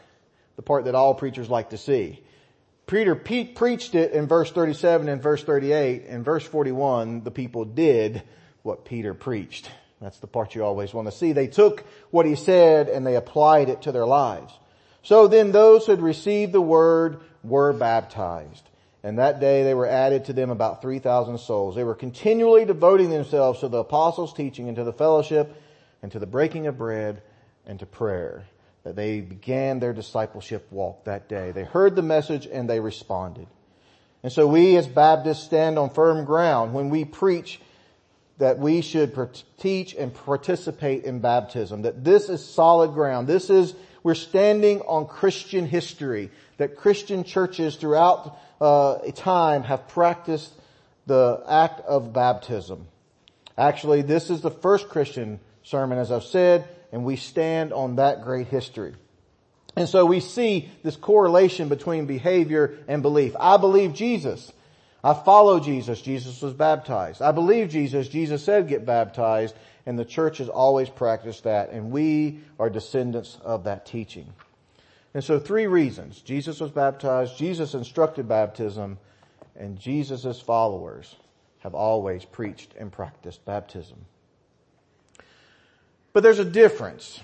the 0.57 0.63
part 0.63 0.85
that 0.85 0.95
all 0.95 1.15
preachers 1.15 1.49
like 1.49 1.71
to 1.71 1.79
see. 1.79 2.23
Peter 2.87 3.15
pe- 3.15 3.53
preached 3.53 3.95
it 3.95 4.13
in 4.13 4.27
verse 4.27 4.51
37 4.51 5.09
and 5.09 5.23
verse 5.23 5.43
38. 5.45 6.05
In 6.07 6.25
verse 6.25 6.45
41, 6.45 7.23
the 7.23 7.31
people 7.31 7.65
did 7.65 8.23
what 8.63 8.85
Peter 8.85 9.15
preached. 9.15 9.71
That's 10.01 10.19
the 10.19 10.27
part 10.27 10.55
you 10.55 10.65
always 10.65 10.93
want 10.93 11.09
to 11.09 11.17
see. 11.17 11.33
They 11.33 11.47
took 11.47 11.85
what 12.11 12.27
he 12.27 12.35
said 12.35 12.89
and 12.89 13.07
they 13.07 13.17
applied 13.17 13.69
it 13.69 13.83
to 13.83 13.93
their 13.93 14.07
lives. 14.07 14.53
So 15.03 15.29
then 15.29 15.53
those 15.53 15.87
who 15.87 15.93
had 15.93 16.03
received 16.03 16.53
the 16.53 16.61
word 16.61 17.21
were 17.43 17.73
baptized. 17.73 18.69
And 19.05 19.19
that 19.19 19.41
day 19.41 19.65
they 19.65 19.75
were 19.75 19.87
added 19.87 20.27
to 20.27 20.33
them 20.33 20.51
about 20.51 20.83
3,000 20.83 21.39
souls. 21.39 21.75
They 21.75 21.85
were 21.85 21.95
continually 21.95 22.65
devoting 22.65 23.11
themselves 23.11 23.61
to 23.61 23.69
the 23.69 23.79
apostles' 23.79 24.33
teaching 24.33 24.69
and 24.69 24.77
to 24.77 24.85
the 24.85 24.93
fellowship 24.93 25.61
and 26.03 26.13
to 26.13 26.19
the 26.19 26.27
breaking 26.27 26.67
of 26.67 26.79
bread 26.79 27.23
and 27.67 27.79
to 27.81 27.87
prayer. 27.87 28.45
That 28.85 28.97
they 28.97 29.21
began 29.21 29.79
their 29.79 29.93
discipleship 29.93 30.67
walk 30.71 31.05
that 31.05 31.29
day. 31.29 31.53
They 31.53 31.65
heard 31.65 31.95
the 31.95 32.03
message 32.03 32.47
and 32.47 32.69
they 32.69 32.81
responded. 32.81 33.47
And 34.23 34.33
so 34.33 34.47
we 34.47 34.77
as 34.77 34.87
Baptists 34.87 35.45
stand 35.45 35.79
on 35.79 35.91
firm 35.91 36.25
ground 36.25 36.75
when 36.75 36.91
we 36.91 37.05
preach 37.05 37.61
that 38.39 38.59
we 38.59 38.81
should 38.81 39.17
teach 39.59 39.95
and 39.95 40.13
participate 40.13 41.05
in 41.05 41.21
baptism, 41.21 41.83
that 41.83 42.03
this 42.03 42.29
is 42.29 42.45
solid 42.45 42.93
ground. 42.93 43.29
This 43.29 43.51
is, 43.51 43.75
we're 44.03 44.15
standing 44.15 44.81
on 44.81 45.07
Christian 45.07 45.67
history, 45.67 46.31
that 46.57 46.77
Christian 46.77 47.23
churches 47.23 47.77
throughout 47.77 48.37
uh, 48.61 48.99
time 49.15 49.63
have 49.63 49.87
practiced 49.89 50.53
the 51.07 51.43
act 51.49 51.81
of 51.81 52.13
baptism. 52.13 52.87
Actually, 53.57 54.03
this 54.03 54.31
is 54.31 54.41
the 54.41 54.51
first 54.51 54.89
Christian 54.89 55.39
sermon, 55.63 55.99
as 55.99 56.11
I've 56.11 56.25
said, 56.25 56.67
and 56.93 57.05
we 57.05 57.17
stand 57.17 57.73
on 57.73 57.97
that 57.97 58.23
great 58.23 58.47
history. 58.49 58.95
And 59.75 59.89
so 59.89 60.05
we 60.05 60.21
see 60.21 60.71
this 60.83 60.97
correlation 60.97 61.69
between 61.69 62.07
behavior 62.07 62.79
and 62.87 63.03
belief. 63.03 63.35
I 63.41 63.57
believe 63.57 63.95
Jesus. 63.95 64.53
I 65.03 65.15
follow 65.15 65.59
Jesus. 65.59 66.01
Jesus 66.01 66.43
was 66.43 66.53
baptized. 66.53 67.23
I 67.23 67.33
believe 67.33 67.71
Jesus. 67.71 68.07
Jesus 68.09 68.45
said 68.45 68.69
get 68.69 68.85
baptized 68.85 69.55
and 69.87 69.99
the 69.99 70.05
church 70.05 70.39
has 70.39 70.49
always 70.49 70.91
practiced 70.91 71.45
that 71.45 71.71
and 71.71 71.91
we 71.91 72.41
are 72.59 72.69
descendants 72.71 73.39
of 73.43 73.65
that 73.65 73.87
teaching. 73.87 74.33
And 75.15 75.25
so 75.25 75.39
three 75.39 75.67
reasons. 75.67 76.21
Jesus 76.21 76.61
was 76.61 76.71
baptized, 76.71 77.37
Jesus 77.37 77.75
instructed 77.75 78.29
baptism, 78.29 78.99
and 79.57 79.79
Jesus' 79.79 80.41
followers 80.41 81.17
have 81.61 81.75
always 81.75 82.25
preached 82.25 82.75
and 82.79 82.91
practiced 82.91 83.45
baptism. 83.45 84.07
But 86.13 86.23
there's 86.23 86.39
a 86.39 86.45
difference. 86.45 87.21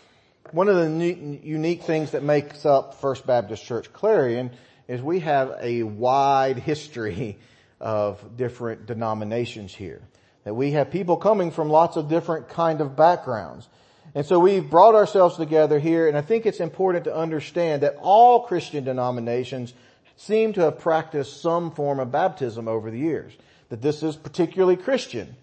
One 0.53 0.69
of 0.69 0.77
the 0.77 1.39
unique 1.43 1.83
things 1.83 2.13
that 2.13 2.23
makes 2.23 2.65
up 2.65 2.95
First 2.95 3.27
Baptist 3.27 3.65
Church 3.65 3.93
Clarion 3.93 4.51
is 4.87 5.03
we 5.03 5.21
have 5.21 5.55
a 5.61 5.83
wide 5.83 6.59
history 6.59 7.39
of 7.81 8.37
different 8.37 8.87
denominations 8.87 9.75
here. 9.75 10.01
That 10.45 10.55
we 10.55 10.73
have 10.73 10.91
people 10.91 11.19
coming 11.19 11.51
from 11.51 11.69
lots 11.69 11.97
of 11.97 12.09
different 12.09 12.49
kind 12.49 12.81
of 12.81 12.97
backgrounds. 12.97 13.69
And 14.15 14.25
so 14.25 14.39
we've 14.39 14.69
brought 14.69 14.95
ourselves 14.95 15.37
together 15.37 15.79
here 15.79 16.09
and 16.09 16.17
I 16.17 16.23
think 16.23 16.47
it's 16.47 16.61
important 16.61 17.05
to 17.05 17.15
understand 17.15 17.83
that 17.83 17.97
all 18.01 18.45
Christian 18.45 18.85
denominations 18.85 19.75
seem 20.17 20.55
to 20.55 20.63
have 20.63 20.79
practiced 20.79 21.43
some 21.43 21.73
form 21.73 22.01
of 22.01 22.11
baptism 22.11 22.67
over 22.67 22.91
the 22.91 22.99
years. 22.99 23.35
That 23.69 23.83
this 23.83 24.03
is 24.03 24.17
particularly 24.17 24.77
Christian. 24.77 25.37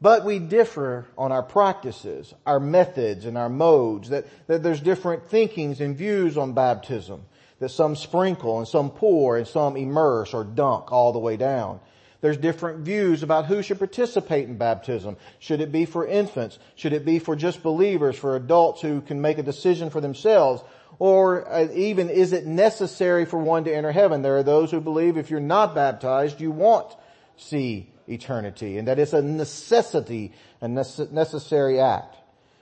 But 0.00 0.24
we 0.24 0.38
differ 0.38 1.06
on 1.16 1.32
our 1.32 1.42
practices, 1.42 2.32
our 2.46 2.60
methods, 2.60 3.24
and 3.24 3.36
our 3.36 3.48
modes, 3.48 4.10
that, 4.10 4.26
that 4.46 4.62
there's 4.62 4.80
different 4.80 5.28
thinkings 5.28 5.80
and 5.80 5.96
views 5.96 6.38
on 6.38 6.52
baptism, 6.52 7.22
that 7.58 7.70
some 7.70 7.96
sprinkle 7.96 8.58
and 8.58 8.68
some 8.68 8.90
pour 8.90 9.36
and 9.36 9.46
some 9.46 9.76
immerse 9.76 10.34
or 10.34 10.44
dunk 10.44 10.92
all 10.92 11.12
the 11.12 11.18
way 11.18 11.36
down. 11.36 11.80
There's 12.20 12.36
different 12.36 12.80
views 12.80 13.22
about 13.22 13.46
who 13.46 13.62
should 13.62 13.78
participate 13.78 14.48
in 14.48 14.56
baptism. 14.56 15.16
Should 15.38 15.60
it 15.60 15.70
be 15.70 15.84
for 15.84 16.06
infants? 16.06 16.58
Should 16.74 16.92
it 16.92 17.04
be 17.04 17.18
for 17.18 17.36
just 17.36 17.62
believers, 17.62 18.16
for 18.16 18.34
adults 18.34 18.80
who 18.80 19.00
can 19.00 19.20
make 19.20 19.38
a 19.38 19.42
decision 19.42 19.90
for 19.90 20.00
themselves? 20.00 20.62
Or 20.98 21.48
uh, 21.48 21.68
even 21.72 22.10
is 22.10 22.32
it 22.32 22.46
necessary 22.46 23.24
for 23.24 23.38
one 23.38 23.64
to 23.64 23.74
enter 23.74 23.92
heaven? 23.92 24.22
There 24.22 24.36
are 24.36 24.42
those 24.42 24.70
who 24.70 24.80
believe 24.80 25.16
if 25.16 25.30
you're 25.30 25.40
not 25.40 25.74
baptized, 25.76 26.40
you 26.40 26.50
won't 26.50 26.92
see 27.36 27.92
eternity 28.08 28.78
and 28.78 28.88
that 28.88 28.98
it's 28.98 29.12
a 29.12 29.22
necessity, 29.22 30.32
a 30.60 30.68
necessary 30.68 31.80
act. 31.80 32.16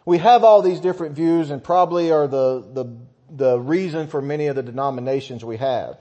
We 0.05 0.19
have 0.19 0.45
all 0.45 0.63
these 0.63 0.81
different 0.81 1.15
views 1.15 1.51
and 1.51 1.63
probably 1.63 2.13
are 2.13 2.27
the, 2.27 2.65
the, 2.73 2.97
the 3.31 3.59
reason 3.59 4.07
for 4.07 4.23
many 4.23 4.47
of 4.47 4.57
the 4.57 4.63
denominations 4.63 5.45
we 5.45 5.57
have. 5.57 5.99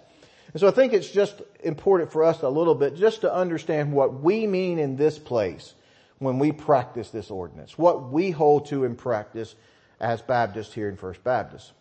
And 0.54 0.60
so 0.62 0.68
I 0.68 0.72
think 0.72 0.94
it's 0.94 1.10
just 1.10 1.42
important 1.64 2.12
for 2.12 2.24
us 2.24 2.42
a 2.42 2.50
little 2.50 2.76
bit 2.76 2.96
just 2.96 3.22
to 3.22 3.34
understand 3.34 3.92
what 3.92 4.22
we 4.22 4.48
mean 4.48 4.80
in 4.80 4.96
this 4.96 5.20
place 5.20 5.74
when 6.20 6.40
we 6.40 6.52
practice 6.52 7.10
this 7.10 7.30
ordinance, 7.30 7.78
what 7.78 8.12
we 8.12 8.32
hold 8.32 8.68
to 8.68 8.86
in 8.86 8.96
practice 8.96 9.56
as 10.00 10.22
Baptists 10.22 10.74
here 10.74 10.88
in 10.88 10.98
First 10.98 11.24
Baptist. 11.24 11.72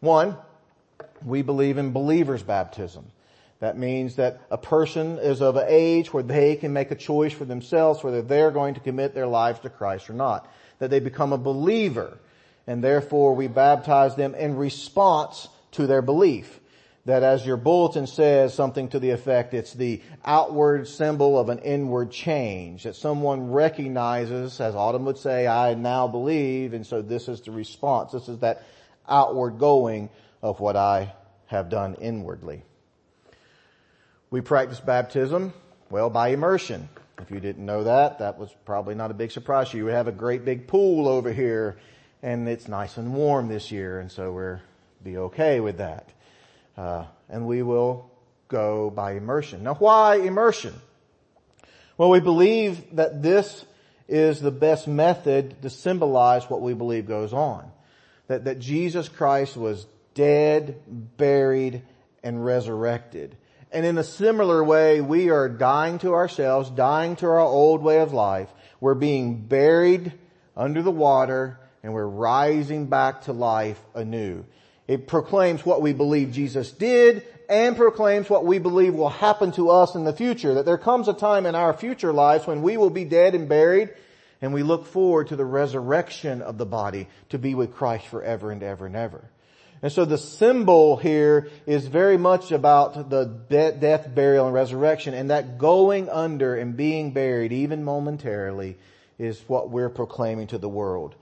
One, 0.00 0.36
we 1.24 1.42
believe 1.42 1.78
in 1.78 1.92
believer's 1.92 2.42
baptism. 2.42 3.06
That 3.64 3.78
means 3.78 4.16
that 4.16 4.42
a 4.50 4.58
person 4.58 5.16
is 5.16 5.40
of 5.40 5.56
an 5.56 5.64
age 5.66 6.12
where 6.12 6.22
they 6.22 6.54
can 6.56 6.74
make 6.74 6.90
a 6.90 6.94
choice 6.94 7.32
for 7.32 7.46
themselves 7.46 8.04
whether 8.04 8.20
they're 8.20 8.50
going 8.50 8.74
to 8.74 8.80
commit 8.80 9.14
their 9.14 9.26
lives 9.26 9.60
to 9.60 9.70
Christ 9.70 10.10
or 10.10 10.12
not. 10.12 10.46
That 10.80 10.90
they 10.90 11.00
become 11.00 11.32
a 11.32 11.38
believer 11.38 12.18
and 12.66 12.84
therefore 12.84 13.34
we 13.34 13.48
baptize 13.48 14.16
them 14.16 14.34
in 14.34 14.56
response 14.56 15.48
to 15.72 15.86
their 15.86 16.02
belief. 16.02 16.60
That 17.06 17.22
as 17.22 17.46
your 17.46 17.56
bulletin 17.56 18.06
says 18.06 18.52
something 18.52 18.88
to 18.88 18.98
the 18.98 19.12
effect 19.12 19.54
it's 19.54 19.72
the 19.72 20.02
outward 20.26 20.86
symbol 20.86 21.38
of 21.38 21.48
an 21.48 21.60
inward 21.60 22.10
change. 22.10 22.82
That 22.82 22.96
someone 22.96 23.50
recognizes 23.50 24.60
as 24.60 24.74
autumn 24.74 25.06
would 25.06 25.16
say 25.16 25.46
i 25.46 25.72
now 25.72 26.06
believe 26.06 26.74
and 26.74 26.86
so 26.86 27.00
this 27.00 27.28
is 27.28 27.40
the 27.40 27.50
response. 27.50 28.12
This 28.12 28.28
is 28.28 28.40
that 28.40 28.62
outward 29.08 29.58
going 29.58 30.10
of 30.42 30.60
what 30.60 30.76
i 30.76 31.14
have 31.46 31.70
done 31.70 31.94
inwardly 31.94 32.62
we 34.34 34.40
practice 34.40 34.80
baptism 34.80 35.52
well 35.90 36.10
by 36.10 36.30
immersion 36.30 36.88
if 37.20 37.30
you 37.30 37.38
didn't 37.38 37.64
know 37.64 37.84
that 37.84 38.18
that 38.18 38.36
was 38.36 38.50
probably 38.64 38.96
not 38.96 39.12
a 39.12 39.14
big 39.14 39.30
surprise 39.30 39.70
to 39.70 39.76
you 39.76 39.84
we 39.84 39.92
have 39.92 40.08
a 40.08 40.12
great 40.12 40.44
big 40.44 40.66
pool 40.66 41.06
over 41.06 41.32
here 41.32 41.78
and 42.20 42.48
it's 42.48 42.66
nice 42.66 42.96
and 42.96 43.14
warm 43.14 43.46
this 43.46 43.70
year 43.70 44.00
and 44.00 44.10
so 44.10 44.32
we're 44.32 44.60
be 45.04 45.16
okay 45.16 45.60
with 45.60 45.78
that 45.78 46.10
uh, 46.76 47.04
and 47.28 47.46
we 47.46 47.62
will 47.62 48.10
go 48.48 48.90
by 48.90 49.12
immersion. 49.12 49.62
Now 49.62 49.74
why 49.74 50.16
immersion? 50.16 50.74
Well, 51.96 52.10
we 52.10 52.18
believe 52.18 52.96
that 52.96 53.22
this 53.22 53.64
is 54.08 54.40
the 54.40 54.50
best 54.50 54.88
method 54.88 55.62
to 55.62 55.70
symbolize 55.70 56.50
what 56.50 56.60
we 56.60 56.74
believe 56.74 57.06
goes 57.06 57.32
on. 57.32 57.70
That, 58.26 58.46
that 58.46 58.58
Jesus 58.58 59.08
Christ 59.08 59.56
was 59.56 59.86
dead, 60.14 60.80
buried, 61.16 61.82
and 62.24 62.44
resurrected. 62.44 63.36
And 63.74 63.84
in 63.84 63.98
a 63.98 64.04
similar 64.04 64.62
way, 64.62 65.00
we 65.00 65.30
are 65.30 65.48
dying 65.48 65.98
to 65.98 66.14
ourselves, 66.14 66.70
dying 66.70 67.16
to 67.16 67.26
our 67.26 67.40
old 67.40 67.82
way 67.82 67.98
of 67.98 68.12
life. 68.12 68.48
We're 68.80 68.94
being 68.94 69.40
buried 69.40 70.12
under 70.56 70.80
the 70.80 70.92
water 70.92 71.58
and 71.82 71.92
we're 71.92 72.06
rising 72.06 72.86
back 72.86 73.22
to 73.22 73.32
life 73.32 73.80
anew. 73.92 74.44
It 74.86 75.08
proclaims 75.08 75.66
what 75.66 75.82
we 75.82 75.92
believe 75.92 76.30
Jesus 76.30 76.70
did 76.70 77.24
and 77.48 77.76
proclaims 77.76 78.30
what 78.30 78.44
we 78.44 78.60
believe 78.60 78.94
will 78.94 79.08
happen 79.08 79.50
to 79.52 79.70
us 79.70 79.96
in 79.96 80.04
the 80.04 80.12
future. 80.12 80.54
That 80.54 80.66
there 80.66 80.78
comes 80.78 81.08
a 81.08 81.12
time 81.12 81.44
in 81.44 81.56
our 81.56 81.72
future 81.74 82.12
lives 82.12 82.46
when 82.46 82.62
we 82.62 82.76
will 82.76 82.90
be 82.90 83.04
dead 83.04 83.34
and 83.34 83.48
buried 83.48 83.90
and 84.40 84.54
we 84.54 84.62
look 84.62 84.86
forward 84.86 85.28
to 85.28 85.36
the 85.36 85.44
resurrection 85.44 86.42
of 86.42 86.58
the 86.58 86.66
body 86.66 87.08
to 87.30 87.38
be 87.38 87.56
with 87.56 87.74
Christ 87.74 88.06
forever 88.06 88.52
and 88.52 88.62
ever 88.62 88.86
and 88.86 88.94
ever. 88.94 89.24
And 89.84 89.92
so 89.92 90.06
the 90.06 90.16
symbol 90.16 90.96
here 90.96 91.50
is 91.66 91.86
very 91.86 92.16
much 92.16 92.52
about 92.52 93.10
the 93.10 93.26
death, 93.26 94.14
burial, 94.14 94.46
and 94.46 94.54
resurrection 94.54 95.12
and 95.12 95.28
that 95.28 95.58
going 95.58 96.08
under 96.08 96.56
and 96.56 96.74
being 96.74 97.10
buried 97.10 97.52
even 97.52 97.84
momentarily 97.84 98.78
is 99.18 99.38
what 99.46 99.68
we're 99.68 99.90
proclaiming 99.90 100.46
to 100.46 100.56
the 100.56 100.70
world 100.70 101.14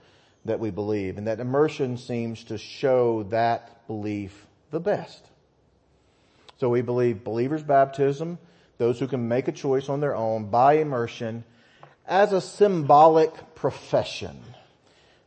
that 0.45 0.61
we 0.61 0.71
believe. 0.71 1.17
And 1.17 1.27
that 1.27 1.41
immersion 1.41 1.97
seems 1.97 2.45
to 2.45 2.57
show 2.57 3.23
that 3.31 3.85
belief 3.85 4.47
the 4.71 4.79
best. 4.79 5.21
So 6.61 6.69
we 6.69 6.81
believe 6.81 7.25
believers 7.25 7.63
baptism, 7.63 8.37
those 8.77 8.97
who 8.97 9.07
can 9.07 9.27
make 9.27 9.49
a 9.49 9.51
choice 9.51 9.89
on 9.89 9.99
their 9.99 10.15
own 10.15 10.45
by 10.45 10.75
immersion 10.75 11.43
as 12.07 12.31
a 12.31 12.39
symbolic 12.39 13.55
profession. 13.55 14.41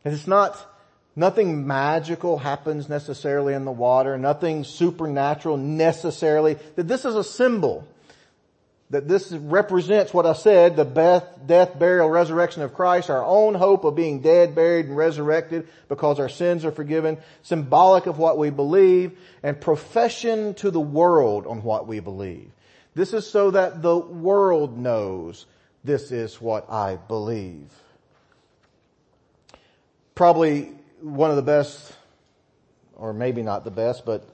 And 0.03 0.15
it's 0.15 0.25
not, 0.25 0.57
nothing 1.17 1.67
magical 1.67 2.37
happens 2.37 2.87
necessarily 2.87 3.53
in 3.53 3.65
the 3.65 3.71
water, 3.71 4.17
nothing 4.17 4.63
supernatural 4.63 5.57
necessarily, 5.57 6.53
that 6.75 6.87
this 6.87 7.03
is 7.03 7.15
a 7.15 7.23
symbol 7.23 7.85
that 8.89 9.07
this 9.07 9.31
represents 9.33 10.13
what 10.13 10.25
I 10.25 10.33
said, 10.33 10.77
the 10.77 10.85
death, 11.45 11.77
burial, 11.77 12.09
resurrection 12.09 12.61
of 12.61 12.73
Christ, 12.73 13.09
our 13.09 13.23
own 13.23 13.53
hope 13.53 13.83
of 13.83 13.95
being 13.95 14.21
dead, 14.21 14.55
buried, 14.55 14.85
and 14.85 14.95
resurrected 14.95 15.67
because 15.89 16.19
our 16.21 16.29
sins 16.29 16.63
are 16.63 16.71
forgiven, 16.71 17.17
symbolic 17.41 18.05
of 18.05 18.17
what 18.17 18.37
we 18.37 18.49
believe, 18.49 19.19
and 19.43 19.59
profession 19.59 20.53
to 20.55 20.71
the 20.71 20.79
world 20.79 21.45
on 21.47 21.63
what 21.63 21.85
we 21.85 21.99
believe. 21.99 22.49
This 22.95 23.13
is 23.13 23.29
so 23.29 23.51
that 23.51 23.81
the 23.81 23.97
world 23.97 24.77
knows 24.77 25.45
this 25.83 26.11
is 26.11 26.39
what 26.39 26.71
I 26.71 26.95
believe. 26.95 27.69
Probably 30.15 30.76
one 31.01 31.29
of 31.29 31.35
the 31.35 31.41
best, 31.41 31.93
or 32.95 33.13
maybe 33.13 33.43
not 33.43 33.63
the 33.63 33.71
best, 33.71 34.05
but 34.05 34.27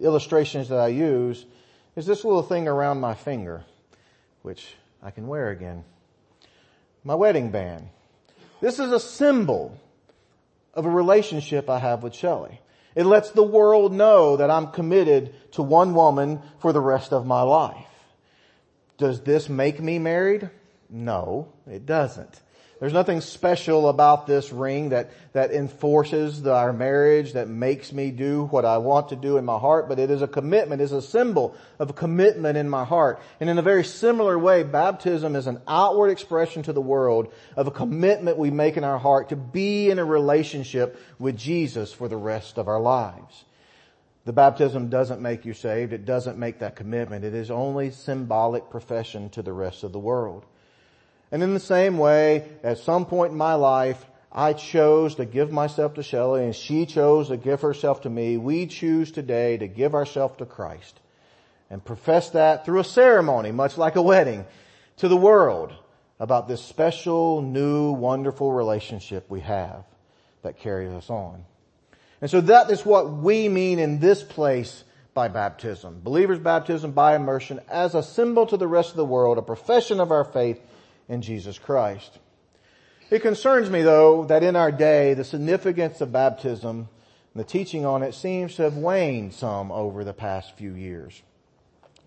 illustrations 0.00 0.68
that 0.68 0.78
I 0.78 0.88
use 0.88 1.44
is 1.94 2.06
this 2.06 2.24
little 2.24 2.42
thing 2.42 2.68
around 2.68 3.00
my 3.00 3.14
finger 3.14 3.64
which 4.46 4.76
I 5.02 5.10
can 5.10 5.26
wear 5.26 5.50
again. 5.50 5.82
My 7.02 7.16
wedding 7.16 7.50
band. 7.50 7.88
This 8.60 8.78
is 8.78 8.92
a 8.92 9.00
symbol 9.00 9.76
of 10.72 10.86
a 10.86 10.90
relationship 10.90 11.68
I 11.68 11.80
have 11.80 12.04
with 12.04 12.14
Shelley. 12.14 12.60
It 12.94 13.06
lets 13.06 13.32
the 13.32 13.42
world 13.42 13.92
know 13.92 14.36
that 14.36 14.48
I'm 14.48 14.68
committed 14.68 15.34
to 15.52 15.62
one 15.62 15.94
woman 15.94 16.42
for 16.60 16.72
the 16.72 16.80
rest 16.80 17.12
of 17.12 17.26
my 17.26 17.42
life. 17.42 17.88
Does 18.98 19.20
this 19.22 19.48
make 19.48 19.80
me 19.80 19.98
married? 19.98 20.48
No, 20.88 21.48
it 21.66 21.84
doesn't. 21.84 22.40
There's 22.78 22.92
nothing 22.92 23.22
special 23.22 23.88
about 23.88 24.26
this 24.26 24.52
ring 24.52 24.90
that, 24.90 25.10
that 25.32 25.50
enforces 25.50 26.42
the, 26.42 26.52
our 26.52 26.74
marriage, 26.74 27.32
that 27.32 27.48
makes 27.48 27.90
me 27.90 28.10
do 28.10 28.44
what 28.44 28.66
I 28.66 28.76
want 28.76 29.08
to 29.08 29.16
do 29.16 29.38
in 29.38 29.46
my 29.46 29.58
heart, 29.58 29.88
but 29.88 29.98
it 29.98 30.10
is 30.10 30.20
a 30.20 30.28
commitment, 30.28 30.82
is 30.82 30.92
a 30.92 31.00
symbol 31.00 31.56
of 31.78 31.96
commitment 31.96 32.58
in 32.58 32.68
my 32.68 32.84
heart. 32.84 33.18
And 33.40 33.48
in 33.48 33.56
a 33.56 33.62
very 33.62 33.82
similar 33.82 34.38
way, 34.38 34.62
baptism 34.62 35.36
is 35.36 35.46
an 35.46 35.62
outward 35.66 36.10
expression 36.10 36.62
to 36.64 36.74
the 36.74 36.82
world 36.82 37.32
of 37.56 37.66
a 37.66 37.70
commitment 37.70 38.36
we 38.36 38.50
make 38.50 38.76
in 38.76 38.84
our 38.84 38.98
heart 38.98 39.30
to 39.30 39.36
be 39.36 39.88
in 39.88 39.98
a 39.98 40.04
relationship 40.04 41.00
with 41.18 41.38
Jesus 41.38 41.94
for 41.94 42.08
the 42.08 42.16
rest 42.18 42.58
of 42.58 42.68
our 42.68 42.80
lives. 42.80 43.44
The 44.26 44.34
baptism 44.34 44.90
doesn't 44.90 45.22
make 45.22 45.46
you 45.46 45.54
saved. 45.54 45.94
It 45.94 46.04
doesn't 46.04 46.36
make 46.36 46.58
that 46.58 46.76
commitment. 46.76 47.24
It 47.24 47.32
is 47.32 47.50
only 47.50 47.90
symbolic 47.90 48.68
profession 48.68 49.30
to 49.30 49.40
the 49.40 49.52
rest 49.52 49.82
of 49.82 49.92
the 49.92 49.98
world. 49.98 50.44
And 51.32 51.42
in 51.42 51.54
the 51.54 51.60
same 51.60 51.98
way, 51.98 52.48
at 52.62 52.78
some 52.78 53.06
point 53.06 53.32
in 53.32 53.38
my 53.38 53.54
life, 53.54 54.04
I 54.30 54.52
chose 54.52 55.14
to 55.16 55.24
give 55.24 55.50
myself 55.50 55.94
to 55.94 56.02
Shelley 56.02 56.44
and 56.44 56.54
she 56.54 56.86
chose 56.86 57.28
to 57.28 57.36
give 57.36 57.62
herself 57.62 58.02
to 58.02 58.10
me. 58.10 58.36
We 58.36 58.66
choose 58.66 59.10
today 59.10 59.56
to 59.56 59.66
give 59.66 59.94
ourselves 59.94 60.36
to 60.38 60.46
Christ 60.46 61.00
and 61.70 61.84
profess 61.84 62.30
that 62.30 62.64
through 62.64 62.80
a 62.80 62.84
ceremony, 62.84 63.50
much 63.50 63.78
like 63.78 63.96
a 63.96 64.02
wedding, 64.02 64.44
to 64.98 65.08
the 65.08 65.16
world 65.16 65.72
about 66.20 66.48
this 66.48 66.62
special, 66.62 67.42
new, 67.42 67.92
wonderful 67.92 68.52
relationship 68.52 69.28
we 69.28 69.40
have 69.40 69.84
that 70.42 70.58
carries 70.58 70.92
us 70.92 71.10
on. 71.10 71.44
And 72.20 72.30
so 72.30 72.40
that 72.42 72.70
is 72.70 72.86
what 72.86 73.12
we 73.12 73.48
mean 73.48 73.78
in 73.78 73.98
this 73.98 74.22
place 74.22 74.84
by 75.12 75.28
baptism. 75.28 76.00
Believers 76.02 76.38
baptism 76.38 76.92
by 76.92 77.16
immersion 77.16 77.60
as 77.68 77.94
a 77.94 78.02
symbol 78.02 78.46
to 78.46 78.56
the 78.56 78.66
rest 78.66 78.90
of 78.90 78.96
the 78.96 79.04
world, 79.04 79.38
a 79.38 79.42
profession 79.42 79.98
of 80.00 80.12
our 80.12 80.24
faith 80.24 80.60
in 81.08 81.22
Jesus 81.22 81.58
Christ. 81.58 82.18
It 83.10 83.22
concerns 83.22 83.70
me 83.70 83.82
though 83.82 84.24
that 84.24 84.42
in 84.42 84.56
our 84.56 84.72
day 84.72 85.14
the 85.14 85.24
significance 85.24 86.00
of 86.00 86.12
baptism 86.12 86.88
and 87.34 87.44
the 87.44 87.44
teaching 87.44 87.84
on 87.84 88.02
it 88.02 88.14
seems 88.14 88.56
to 88.56 88.62
have 88.62 88.76
waned 88.76 89.34
some 89.34 89.70
over 89.70 90.04
the 90.04 90.12
past 90.12 90.56
few 90.56 90.74
years. 90.74 91.22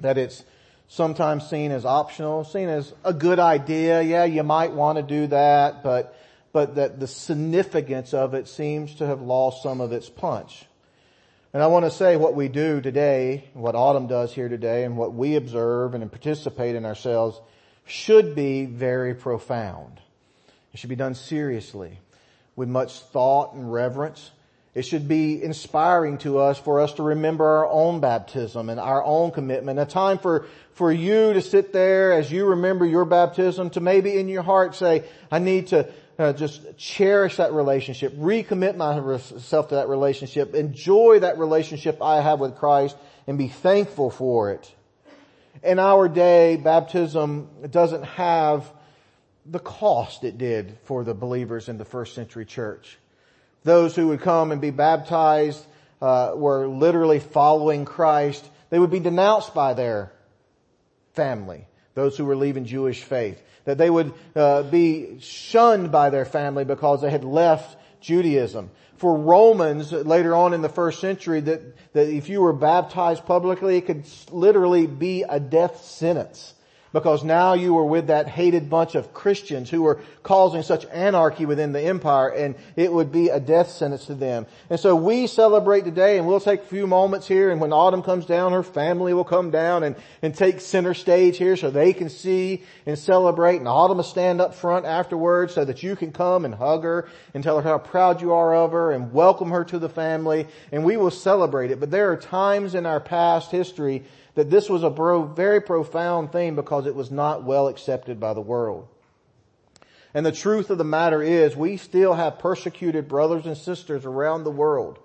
That 0.01 0.17
it's 0.17 0.43
sometimes 0.87 1.47
seen 1.47 1.71
as 1.71 1.85
optional, 1.85 2.43
seen 2.43 2.67
as 2.67 2.93
a 3.05 3.13
good 3.13 3.39
idea. 3.39 4.01
Yeah, 4.01 4.25
you 4.25 4.43
might 4.43 4.73
want 4.73 4.97
to 4.97 5.03
do 5.03 5.27
that, 5.27 5.83
but, 5.83 6.17
but 6.51 6.75
that 6.75 6.99
the 6.99 7.07
significance 7.07 8.13
of 8.13 8.33
it 8.33 8.47
seems 8.47 8.95
to 8.95 9.05
have 9.05 9.21
lost 9.21 9.63
some 9.63 9.79
of 9.79 9.93
its 9.93 10.09
punch. 10.09 10.65
And 11.53 11.63
I 11.63 11.67
want 11.67 11.85
to 11.85 11.91
say 11.91 12.15
what 12.15 12.35
we 12.35 12.47
do 12.47 12.81
today, 12.81 13.45
what 13.53 13.75
Autumn 13.75 14.07
does 14.07 14.33
here 14.33 14.49
today, 14.49 14.83
and 14.83 14.97
what 14.97 15.13
we 15.13 15.35
observe 15.35 15.93
and 15.93 16.11
participate 16.11 16.75
in 16.75 16.85
ourselves 16.85 17.39
should 17.89 18.35
be 18.35 18.65
very 18.65 19.15
profound. 19.15 19.99
It 20.73 20.79
should 20.79 20.89
be 20.89 20.95
done 20.95 21.15
seriously, 21.15 21.99
with 22.55 22.69
much 22.69 22.99
thought 22.99 23.53
and 23.53 23.71
reverence, 23.71 24.31
it 24.75 24.83
should 24.83 25.07
be 25.07 25.43
inspiring 25.43 26.19
to 26.19 26.37
us 26.37 26.59
for 26.59 26.79
us 26.79 26.93
to 26.93 27.03
remember 27.03 27.45
our 27.45 27.67
own 27.67 27.99
baptism 27.99 28.69
and 28.69 28.79
our 28.79 29.03
own 29.03 29.31
commitment. 29.31 29.79
A 29.79 29.85
time 29.85 30.19
for, 30.19 30.45
for 30.73 30.91
you 30.91 31.33
to 31.33 31.41
sit 31.41 31.73
there 31.73 32.13
as 32.13 32.31
you 32.31 32.45
remember 32.45 32.85
your 32.85 33.05
baptism 33.05 33.71
to 33.71 33.79
maybe 33.79 34.17
in 34.17 34.27
your 34.29 34.43
heart 34.43 34.75
say, 34.75 35.05
I 35.31 35.39
need 35.39 35.67
to 35.67 35.89
uh, 36.19 36.33
just 36.33 36.77
cherish 36.77 37.37
that 37.37 37.53
relationship, 37.53 38.13
recommit 38.13 38.75
myself 38.75 39.69
to 39.69 39.75
that 39.75 39.89
relationship, 39.89 40.53
enjoy 40.53 41.19
that 41.21 41.39
relationship 41.39 42.01
I 42.01 42.21
have 42.21 42.39
with 42.39 42.55
Christ 42.55 42.95
and 43.25 43.37
be 43.37 43.47
thankful 43.47 44.11
for 44.11 44.51
it. 44.51 44.71
In 45.63 45.79
our 45.79 46.07
day, 46.07 46.55
baptism 46.55 47.49
doesn't 47.69 48.03
have 48.03 48.71
the 49.45 49.59
cost 49.59 50.23
it 50.23 50.37
did 50.37 50.77
for 50.83 51.03
the 51.03 51.13
believers 51.13 51.67
in 51.69 51.77
the 51.77 51.85
first 51.85 52.15
century 52.15 52.45
church. 52.45 52.97
Those 53.63 53.95
who 53.95 54.09
would 54.09 54.21
come 54.21 54.51
and 54.51 54.61
be 54.61 54.69
baptized 54.69 55.65
uh, 56.01 56.33
were 56.35 56.67
literally 56.67 57.19
following 57.19 57.83
Christ, 57.83 58.47
they 58.69 58.79
would 58.79 58.91
be 58.91 58.99
denounced 58.99 59.53
by 59.53 59.73
their 59.73 60.13
family, 61.13 61.67
those 61.99 62.17
who 62.17 62.25
were 62.25 62.35
leaving 62.35 62.65
Jewish 62.65 63.03
faith. 63.03 63.41
That 63.65 63.77
they 63.77 63.89
would 63.89 64.13
uh, 64.35 64.63
be 64.63 65.19
shunned 65.19 65.91
by 65.91 66.09
their 66.09 66.25
family 66.25 66.65
because 66.65 67.01
they 67.01 67.11
had 67.11 67.23
left 67.23 67.77
Judaism. 68.01 68.71
For 68.97 69.15
Romans 69.15 69.91
later 69.91 70.35
on 70.35 70.53
in 70.53 70.61
the 70.61 70.69
first 70.69 70.99
century, 70.99 71.39
that, 71.41 71.93
that 71.93 72.07
if 72.09 72.29
you 72.29 72.41
were 72.41 72.53
baptized 72.53 73.25
publicly, 73.25 73.77
it 73.77 73.85
could 73.85 74.05
literally 74.31 74.87
be 74.87 75.23
a 75.23 75.39
death 75.39 75.83
sentence 75.83 76.53
because 76.91 77.23
now 77.23 77.53
you 77.53 77.73
were 77.73 77.85
with 77.85 78.07
that 78.07 78.27
hated 78.27 78.69
bunch 78.69 78.95
of 78.95 79.13
Christians 79.13 79.69
who 79.69 79.83
were 79.83 80.01
causing 80.23 80.63
such 80.63 80.85
anarchy 80.87 81.45
within 81.45 81.71
the 81.71 81.81
empire 81.81 82.29
and 82.29 82.55
it 82.75 82.91
would 82.91 83.11
be 83.11 83.29
a 83.29 83.39
death 83.39 83.69
sentence 83.69 84.05
to 84.05 84.15
them. 84.15 84.47
And 84.69 84.79
so 84.79 84.95
we 84.95 85.27
celebrate 85.27 85.85
today 85.85 86.17
and 86.17 86.27
we'll 86.27 86.39
take 86.39 86.61
a 86.61 86.65
few 86.65 86.87
moments 86.87 87.27
here 87.27 87.51
and 87.51 87.61
when 87.61 87.73
autumn 87.73 88.01
comes 88.01 88.25
down, 88.25 88.53
her 88.53 88.63
family 88.63 89.13
will 89.13 89.23
come 89.23 89.51
down 89.51 89.83
and, 89.83 89.95
and 90.21 90.33
take 90.35 90.61
center 90.61 90.93
stage 90.93 91.37
here 91.37 91.55
so 91.55 91.69
they 91.69 91.93
can 91.93 92.09
see 92.09 92.63
and 92.85 92.97
celebrate 92.97 93.57
and 93.57 93.67
autumn 93.67 93.97
will 93.97 94.03
stand 94.03 94.41
up 94.41 94.55
front 94.55 94.85
afterwards 94.85 95.53
so 95.53 95.65
that 95.65 95.83
you 95.83 95.95
can 95.95 96.11
come 96.11 96.45
and 96.45 96.55
hug 96.55 96.83
her 96.83 97.07
and 97.33 97.43
tell 97.43 97.57
her 97.57 97.69
how 97.69 97.77
proud 97.77 98.21
you 98.21 98.33
are 98.33 98.55
of 98.55 98.71
her 98.71 98.91
and 98.91 99.13
welcome 99.13 99.51
her 99.51 99.63
to 99.65 99.77
the 99.79 99.89
family 99.89 100.47
and 100.71 100.83
we 100.83 100.97
will 100.97 101.11
celebrate 101.11 101.71
it. 101.71 101.79
But 101.79 101.91
there 101.91 102.11
are 102.11 102.17
times 102.17 102.75
in 102.75 102.85
our 102.85 102.99
past 102.99 103.51
history 103.51 104.05
that 104.39 104.49
this 104.49 104.69
was 104.69 104.83
a 104.83 104.89
bro- 104.89 105.23
very 105.25 105.59
profound 105.59 106.31
thing 106.31 106.55
because 106.55 106.85
it 106.85 106.95
was 106.95 107.11
not 107.11 107.43
well 107.43 107.67
accepted 107.67 108.21
by 108.21 108.33
the 108.33 108.39
world. 108.39 108.87
And 110.13 110.25
the 110.25 110.31
truth 110.31 110.69
of 110.69 110.77
the 110.77 110.85
matter 110.85 111.21
is 111.21 111.57
we 111.57 111.75
still 111.75 112.13
have 112.13 112.39
persecuted 112.39 113.09
brothers 113.09 113.45
and 113.45 113.57
sisters 113.57 114.05
around 114.05 114.45
the 114.45 114.49
world 114.49 114.97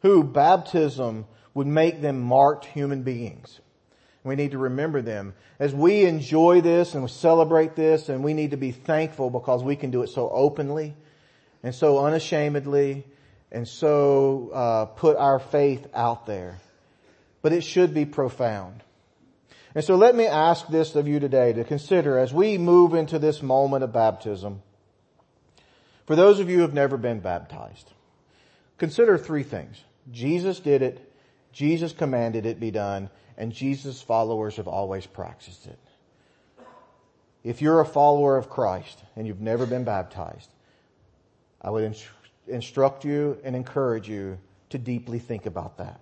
who 0.00 0.24
baptism 0.24 1.26
would 1.52 1.66
make 1.66 2.00
them 2.00 2.22
marked 2.22 2.64
human 2.64 3.02
beings. 3.02 3.60
We 4.24 4.36
need 4.36 4.52
to 4.52 4.58
remember 4.58 5.02
them 5.02 5.34
as 5.58 5.74
we 5.74 6.06
enjoy 6.06 6.62
this 6.62 6.94
and 6.94 7.02
we 7.02 7.10
celebrate 7.10 7.76
this 7.76 8.08
and 8.08 8.24
we 8.24 8.32
need 8.32 8.52
to 8.52 8.56
be 8.56 8.72
thankful 8.72 9.28
because 9.28 9.62
we 9.62 9.76
can 9.76 9.90
do 9.90 10.02
it 10.02 10.08
so 10.08 10.30
openly 10.30 10.94
and 11.62 11.74
so 11.74 12.02
unashamedly 12.06 13.04
and 13.50 13.68
so 13.68 14.48
uh, 14.54 14.84
put 14.86 15.18
our 15.18 15.40
faith 15.40 15.86
out 15.92 16.24
there 16.24 16.58
but 17.42 17.52
it 17.52 17.62
should 17.62 17.92
be 17.92 18.04
profound. 18.04 18.82
And 19.74 19.84
so 19.84 19.96
let 19.96 20.14
me 20.14 20.26
ask 20.26 20.68
this 20.68 20.94
of 20.94 21.08
you 21.08 21.18
today 21.18 21.52
to 21.52 21.64
consider 21.64 22.18
as 22.18 22.32
we 22.32 22.58
move 22.58 22.94
into 22.94 23.18
this 23.18 23.42
moment 23.42 23.84
of 23.84 23.92
baptism. 23.92 24.62
For 26.06 26.16
those 26.16 26.40
of 26.40 26.48
you 26.48 26.56
who 26.56 26.62
have 26.62 26.74
never 26.74 26.96
been 26.96 27.20
baptized, 27.20 27.90
consider 28.78 29.16
three 29.16 29.42
things. 29.42 29.82
Jesus 30.10 30.60
did 30.60 30.82
it, 30.82 31.12
Jesus 31.52 31.92
commanded 31.92 32.44
it 32.44 32.60
be 32.60 32.70
done, 32.70 33.08
and 33.38 33.52
Jesus' 33.52 34.02
followers 34.02 34.56
have 34.56 34.68
always 34.68 35.06
practiced 35.06 35.66
it. 35.66 35.78
If 37.44 37.62
you're 37.62 37.80
a 37.80 37.86
follower 37.86 38.36
of 38.36 38.50
Christ 38.50 39.02
and 39.16 39.26
you've 39.26 39.40
never 39.40 39.66
been 39.66 39.84
baptized, 39.84 40.50
I 41.60 41.70
would 41.70 41.96
instruct 42.46 43.04
you 43.04 43.38
and 43.42 43.56
encourage 43.56 44.08
you 44.08 44.38
to 44.70 44.78
deeply 44.78 45.18
think 45.18 45.46
about 45.46 45.78
that. 45.78 46.00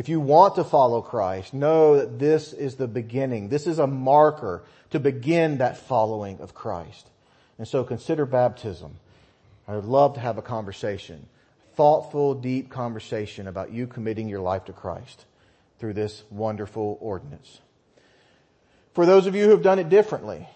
If 0.00 0.08
you 0.08 0.18
want 0.18 0.54
to 0.54 0.64
follow 0.64 1.02
Christ, 1.02 1.52
know 1.52 1.98
that 1.98 2.18
this 2.18 2.54
is 2.54 2.76
the 2.76 2.88
beginning. 2.88 3.50
This 3.50 3.66
is 3.66 3.78
a 3.78 3.86
marker 3.86 4.62
to 4.92 4.98
begin 4.98 5.58
that 5.58 5.76
following 5.76 6.40
of 6.40 6.54
Christ. 6.54 7.06
And 7.58 7.68
so 7.68 7.84
consider 7.84 8.24
baptism. 8.24 8.96
I 9.68 9.74
would 9.74 9.84
love 9.84 10.14
to 10.14 10.20
have 10.20 10.38
a 10.38 10.42
conversation, 10.42 11.26
thoughtful, 11.74 12.34
deep 12.34 12.70
conversation 12.70 13.46
about 13.46 13.72
you 13.72 13.86
committing 13.86 14.26
your 14.26 14.40
life 14.40 14.64
to 14.64 14.72
Christ 14.72 15.26
through 15.78 15.92
this 15.92 16.22
wonderful 16.30 16.96
ordinance. 17.02 17.60
For 18.94 19.04
those 19.04 19.26
of 19.26 19.34
you 19.34 19.44
who 19.44 19.50
have 19.50 19.60
done 19.60 19.78
it 19.78 19.90
differently, 19.90 20.48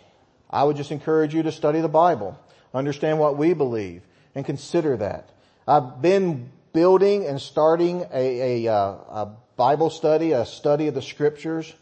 I 0.48 0.64
would 0.64 0.78
just 0.78 0.90
encourage 0.90 1.34
you 1.34 1.42
to 1.42 1.52
study 1.52 1.82
the 1.82 1.88
Bible, 1.88 2.40
understand 2.72 3.18
what 3.18 3.36
we 3.36 3.52
believe, 3.52 4.04
and 4.34 4.46
consider 4.46 4.96
that. 4.96 5.28
I've 5.68 6.00
been 6.00 6.50
building 6.74 7.24
and 7.24 7.40
starting 7.40 8.04
a, 8.12 8.66
a, 8.66 8.72
uh, 8.72 8.76
a 8.76 9.36
Bible 9.56 9.88
study, 9.88 10.32
a 10.32 10.44
study 10.44 10.88
of 10.88 10.94
the 10.94 11.00
scriptures 11.00 11.72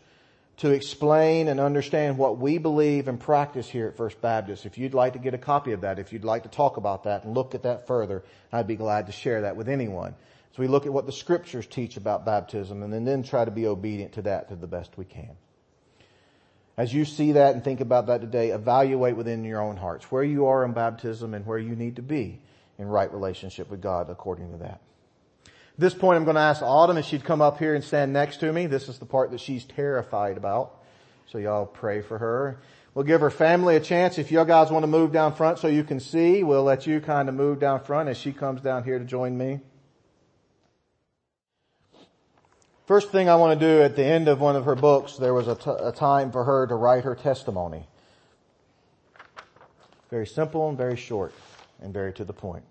to 0.58 0.70
explain 0.70 1.48
and 1.48 1.58
understand 1.58 2.18
what 2.18 2.38
we 2.38 2.58
believe 2.58 3.08
and 3.08 3.18
practice 3.18 3.68
here 3.68 3.88
at 3.88 3.96
First 3.96 4.20
Baptist. 4.20 4.66
If 4.66 4.76
you'd 4.76 4.94
like 4.94 5.14
to 5.14 5.18
get 5.18 5.32
a 5.32 5.38
copy 5.38 5.72
of 5.72 5.80
that, 5.80 5.98
if 5.98 6.12
you'd 6.12 6.24
like 6.24 6.42
to 6.44 6.50
talk 6.50 6.76
about 6.76 7.04
that 7.04 7.24
and 7.24 7.34
look 7.34 7.54
at 7.54 7.62
that 7.62 7.86
further, 7.86 8.22
I'd 8.52 8.68
be 8.68 8.76
glad 8.76 9.06
to 9.06 9.12
share 9.12 9.40
that 9.40 9.56
with 9.56 9.68
anyone. 9.68 10.14
So 10.54 10.60
we 10.60 10.68
look 10.68 10.84
at 10.84 10.92
what 10.92 11.06
the 11.06 11.12
scriptures 11.12 11.66
teach 11.66 11.96
about 11.96 12.26
baptism 12.26 12.82
and 12.82 12.92
then, 12.92 13.06
then 13.06 13.22
try 13.22 13.46
to 13.46 13.50
be 13.50 13.66
obedient 13.66 14.12
to 14.12 14.22
that 14.22 14.50
to 14.50 14.56
the 14.56 14.66
best 14.66 14.98
we 14.98 15.06
can. 15.06 15.30
As 16.76 16.92
you 16.92 17.06
see 17.06 17.32
that 17.32 17.54
and 17.54 17.64
think 17.64 17.80
about 17.80 18.06
that 18.06 18.20
today, 18.20 18.50
evaluate 18.50 19.16
within 19.16 19.42
your 19.44 19.62
own 19.62 19.78
hearts 19.78 20.10
where 20.12 20.22
you 20.22 20.46
are 20.46 20.64
in 20.66 20.72
baptism 20.72 21.32
and 21.32 21.46
where 21.46 21.58
you 21.58 21.74
need 21.74 21.96
to 21.96 22.02
be 22.02 22.40
in 22.82 22.88
right 22.88 23.10
relationship 23.12 23.70
with 23.70 23.80
God 23.80 24.10
according 24.10 24.52
to 24.52 24.58
that. 24.58 24.80
At 25.46 25.78
this 25.78 25.94
point, 25.94 26.16
I'm 26.16 26.24
going 26.24 26.34
to 26.34 26.42
ask 26.42 26.60
Autumn 26.60 26.98
if 26.98 27.06
she'd 27.06 27.24
come 27.24 27.40
up 27.40 27.58
here 27.58 27.74
and 27.74 27.82
stand 27.82 28.12
next 28.12 28.38
to 28.40 28.52
me. 28.52 28.66
This 28.66 28.88
is 28.88 28.98
the 28.98 29.06
part 29.06 29.30
that 29.30 29.40
she's 29.40 29.64
terrified 29.64 30.36
about. 30.36 30.82
So 31.26 31.38
y'all 31.38 31.64
pray 31.64 32.02
for 32.02 32.18
her. 32.18 32.58
We'll 32.94 33.06
give 33.06 33.22
her 33.22 33.30
family 33.30 33.76
a 33.76 33.80
chance. 33.80 34.18
If 34.18 34.30
y'all 34.30 34.44
guys 34.44 34.70
want 34.70 34.82
to 34.82 34.88
move 34.88 35.12
down 35.12 35.34
front 35.34 35.58
so 35.58 35.68
you 35.68 35.82
can 35.82 35.98
see, 35.98 36.42
we'll 36.42 36.64
let 36.64 36.86
you 36.86 37.00
kind 37.00 37.30
of 37.30 37.34
move 37.34 37.58
down 37.58 37.82
front 37.84 38.10
as 38.10 38.18
she 38.18 38.32
comes 38.32 38.60
down 38.60 38.84
here 38.84 38.98
to 38.98 39.04
join 39.04 39.38
me. 39.38 39.60
First 42.86 43.10
thing 43.10 43.30
I 43.30 43.36
want 43.36 43.58
to 43.58 43.66
do 43.66 43.80
at 43.80 43.96
the 43.96 44.04
end 44.04 44.28
of 44.28 44.40
one 44.40 44.56
of 44.56 44.66
her 44.66 44.74
books, 44.74 45.16
there 45.16 45.32
was 45.32 45.48
a, 45.48 45.54
t- 45.54 45.70
a 45.70 45.92
time 45.92 46.30
for 46.32 46.44
her 46.44 46.66
to 46.66 46.74
write 46.74 47.04
her 47.04 47.14
testimony. 47.14 47.86
Very 50.10 50.26
simple 50.26 50.68
and 50.68 50.76
very 50.76 50.96
short 50.96 51.32
and 51.80 51.94
very 51.94 52.12
to 52.12 52.24
the 52.24 52.34
point. 52.34 52.64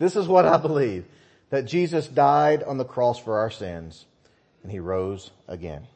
This 0.00 0.16
is 0.16 0.26
what 0.26 0.46
I 0.46 0.56
believe, 0.56 1.04
that 1.50 1.66
Jesus 1.66 2.08
died 2.08 2.62
on 2.62 2.78
the 2.78 2.86
cross 2.86 3.18
for 3.18 3.38
our 3.38 3.50
sins 3.50 4.06
and 4.62 4.72
he 4.72 4.80
rose 4.80 5.30
again. 5.46 5.86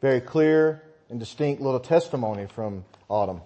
Very 0.00 0.22
clear 0.22 0.82
and 1.10 1.20
distinct 1.20 1.60
little 1.60 1.78
testimony 1.78 2.46
from 2.46 2.86
Autumn. 3.10 3.42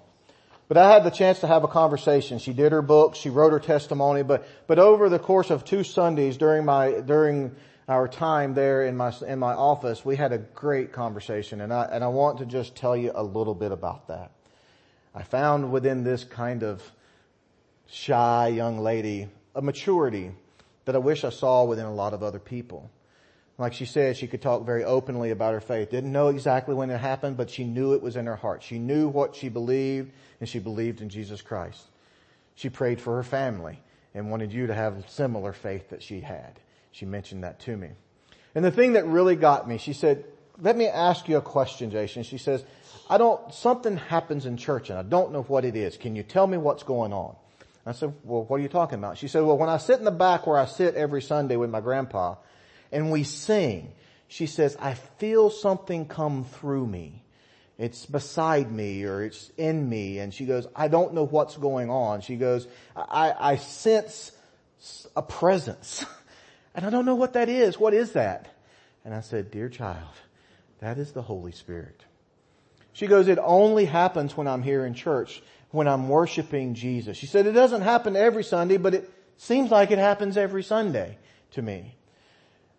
But 0.68 0.76
I 0.76 0.92
had 0.92 1.02
the 1.02 1.10
chance 1.10 1.40
to 1.40 1.48
have 1.48 1.64
a 1.64 1.68
conversation. 1.68 2.38
She 2.38 2.52
did 2.52 2.70
her 2.70 2.80
book, 2.80 3.16
she 3.16 3.28
wrote 3.28 3.52
her 3.52 3.58
testimony, 3.58 4.22
but, 4.22 4.46
but 4.68 4.78
over 4.78 5.08
the 5.08 5.18
course 5.18 5.50
of 5.50 5.64
two 5.64 5.82
Sundays 5.82 6.36
during 6.36 6.64
my, 6.64 7.00
during 7.00 7.56
our 7.88 8.06
time 8.06 8.54
there 8.54 8.86
in 8.86 8.96
my, 8.96 9.12
in 9.26 9.40
my 9.40 9.52
office, 9.52 10.04
we 10.04 10.14
had 10.14 10.32
a 10.32 10.38
great 10.38 10.92
conversation 10.92 11.60
and 11.60 11.72
I, 11.72 11.88
and 11.90 12.04
I 12.04 12.08
want 12.08 12.38
to 12.38 12.46
just 12.46 12.76
tell 12.76 12.96
you 12.96 13.10
a 13.12 13.24
little 13.24 13.54
bit 13.56 13.72
about 13.72 14.06
that. 14.06 14.30
I 15.12 15.24
found 15.24 15.72
within 15.72 16.04
this 16.04 16.22
kind 16.22 16.62
of 16.62 16.80
shy 17.90 18.48
young 18.48 18.78
lady 18.78 19.28
a 19.54 19.62
maturity 19.62 20.32
that 20.84 20.94
I 20.94 20.98
wish 20.98 21.24
I 21.24 21.30
saw 21.30 21.64
within 21.64 21.86
a 21.86 21.94
lot 21.94 22.14
of 22.14 22.22
other 22.22 22.38
people. 22.38 22.90
Like 23.58 23.74
she 23.74 23.84
said, 23.84 24.16
she 24.16 24.26
could 24.26 24.40
talk 24.40 24.64
very 24.64 24.84
openly 24.84 25.30
about 25.30 25.52
her 25.52 25.60
faith. 25.60 25.90
Didn't 25.90 26.12
know 26.12 26.28
exactly 26.28 26.74
when 26.74 26.88
it 26.88 26.98
happened, 26.98 27.36
but 27.36 27.50
she 27.50 27.64
knew 27.64 27.92
it 27.92 28.02
was 28.02 28.16
in 28.16 28.26
her 28.26 28.36
heart. 28.36 28.62
She 28.62 28.78
knew 28.78 29.08
what 29.08 29.36
she 29.36 29.50
believed, 29.50 30.12
and 30.40 30.48
she 30.48 30.58
believed 30.58 31.02
in 31.02 31.10
Jesus 31.10 31.42
Christ. 31.42 31.82
She 32.54 32.70
prayed 32.70 33.00
for 33.00 33.16
her 33.16 33.22
family 33.22 33.78
and 34.14 34.30
wanted 34.30 34.52
you 34.52 34.66
to 34.66 34.74
have 34.74 35.04
similar 35.10 35.52
faith 35.52 35.90
that 35.90 36.02
she 36.02 36.20
had. 36.20 36.58
She 36.92 37.04
mentioned 37.04 37.44
that 37.44 37.60
to 37.60 37.76
me. 37.76 37.90
And 38.54 38.64
the 38.64 38.70
thing 38.70 38.94
that 38.94 39.06
really 39.06 39.36
got 39.36 39.68
me, 39.68 39.78
she 39.78 39.92
said, 39.92 40.24
let 40.60 40.76
me 40.76 40.86
ask 40.86 41.28
you 41.28 41.36
a 41.36 41.42
question, 41.42 41.90
Jason. 41.90 42.22
She 42.22 42.38
says, 42.38 42.64
I 43.08 43.18
don't, 43.18 43.52
something 43.52 43.96
happens 43.96 44.46
in 44.46 44.56
church 44.56 44.90
and 44.90 44.98
I 44.98 45.02
don't 45.02 45.32
know 45.32 45.42
what 45.42 45.64
it 45.64 45.76
is. 45.76 45.96
Can 45.96 46.16
you 46.16 46.22
tell 46.22 46.46
me 46.46 46.58
what's 46.58 46.82
going 46.82 47.12
on? 47.12 47.36
I 47.86 47.92
said, 47.92 48.12
well, 48.24 48.44
what 48.44 48.60
are 48.60 48.62
you 48.62 48.68
talking 48.68 48.98
about? 48.98 49.18
She 49.18 49.28
said, 49.28 49.42
well, 49.42 49.56
when 49.56 49.68
I 49.68 49.78
sit 49.78 49.98
in 49.98 50.04
the 50.04 50.10
back 50.10 50.46
where 50.46 50.58
I 50.58 50.66
sit 50.66 50.94
every 50.94 51.22
Sunday 51.22 51.56
with 51.56 51.70
my 51.70 51.80
grandpa 51.80 52.36
and 52.92 53.10
we 53.10 53.24
sing, 53.24 53.92
she 54.28 54.46
says, 54.46 54.76
I 54.78 54.94
feel 54.94 55.50
something 55.50 56.06
come 56.06 56.44
through 56.44 56.86
me. 56.86 57.24
It's 57.78 58.04
beside 58.04 58.70
me 58.70 59.04
or 59.04 59.24
it's 59.24 59.50
in 59.56 59.88
me. 59.88 60.18
And 60.18 60.34
she 60.34 60.44
goes, 60.44 60.66
I 60.76 60.88
don't 60.88 61.14
know 61.14 61.24
what's 61.24 61.56
going 61.56 61.88
on. 61.88 62.20
She 62.20 62.36
goes, 62.36 62.68
I, 62.94 63.34
I 63.38 63.56
sense 63.56 64.32
a 65.16 65.22
presence 65.22 66.04
and 66.74 66.84
I 66.84 66.90
don't 66.90 67.06
know 67.06 67.14
what 67.14 67.32
that 67.32 67.48
is. 67.48 67.78
What 67.78 67.94
is 67.94 68.12
that? 68.12 68.54
And 69.04 69.14
I 69.14 69.20
said, 69.20 69.50
dear 69.50 69.70
child, 69.70 70.14
that 70.80 70.98
is 70.98 71.12
the 71.12 71.22
Holy 71.22 71.52
Spirit. 71.52 72.04
She 72.92 73.06
goes, 73.06 73.28
it 73.28 73.38
only 73.40 73.86
happens 73.86 74.36
when 74.36 74.46
I'm 74.46 74.62
here 74.62 74.84
in 74.84 74.94
church, 74.94 75.42
when 75.70 75.86
I'm 75.86 76.08
worshiping 76.08 76.74
Jesus. 76.74 77.16
She 77.16 77.26
said, 77.26 77.46
it 77.46 77.52
doesn't 77.52 77.82
happen 77.82 78.16
every 78.16 78.44
Sunday, 78.44 78.76
but 78.76 78.94
it 78.94 79.10
seems 79.36 79.70
like 79.70 79.90
it 79.90 79.98
happens 79.98 80.36
every 80.36 80.62
Sunday 80.62 81.18
to 81.52 81.62
me. 81.62 81.94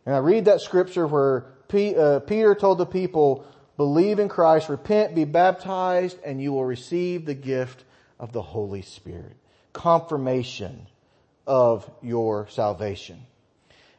And 0.06 0.16
I 0.16 0.20
read 0.20 0.46
that 0.46 0.62
scripture 0.62 1.08
where 1.08 1.46
uh, 1.74 2.20
Peter 2.20 2.56
told 2.56 2.80
the 2.80 2.86
people, 2.86 3.46
believe 3.78 4.20
in 4.20 4.28
Christ, 4.28 4.68
repent, 4.68 5.16
be 5.16 5.26
baptized, 5.26 6.18
and 6.26 6.42
you 6.42 6.52
will 6.52 6.66
receive 6.66 7.26
the 7.26 7.34
gift 7.34 7.84
of 8.20 8.34
the 8.34 8.42
Holy 8.42 8.82
Spirit. 8.82 9.38
Confirmation 9.74 10.88
of 11.48 11.90
your 12.02 12.48
salvation. 12.50 13.26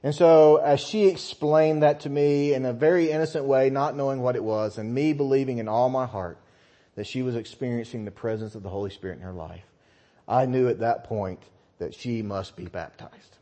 And 0.02 0.14
so 0.14 0.57
as 0.57 0.81
she 0.81 1.07
explained 1.07 1.83
that 1.83 2.00
to 2.00 2.11
me 2.11 2.55
in 2.55 2.64
a 2.66 2.72
very 2.72 3.11
innocent 3.11 3.44
way, 3.44 3.70
not 3.70 3.96
knowing 3.96 4.20
what 4.20 4.37
it 4.37 4.42
was, 4.42 4.76
and 4.76 4.92
me 4.92 5.12
believing 5.12 5.59
in 5.59 5.68
all 5.68 5.88
my 5.88 6.07
heart 6.07 6.38
that 6.94 7.07
she 7.07 7.22
was 7.22 7.37
experiencing 7.37 8.05
the 8.05 8.11
presence 8.11 8.55
of 8.55 8.62
the 8.62 8.68
Holy 8.68 8.90
Spirit 8.90 9.18
in 9.18 9.22
her 9.22 9.33
life, 9.33 9.64
I 10.28 10.46
knew 10.46 10.68
at 10.68 10.81
that 10.81 11.05
point 11.05 11.40
that 11.78 11.94
she 11.94 12.22
must 12.22 12.57
be 12.57 12.66
baptized. 12.66 13.37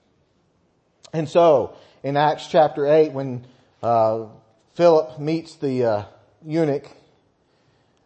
And 1.12 1.28
so, 1.28 1.76
in 2.02 2.16
Acts 2.16 2.46
chapter 2.46 2.86
8, 2.86 3.12
when 3.12 3.44
uh, 3.82 4.26
Philip 4.74 5.18
meets 5.18 5.56
the 5.56 5.84
uh, 5.84 6.04
eunuch, 6.44 6.88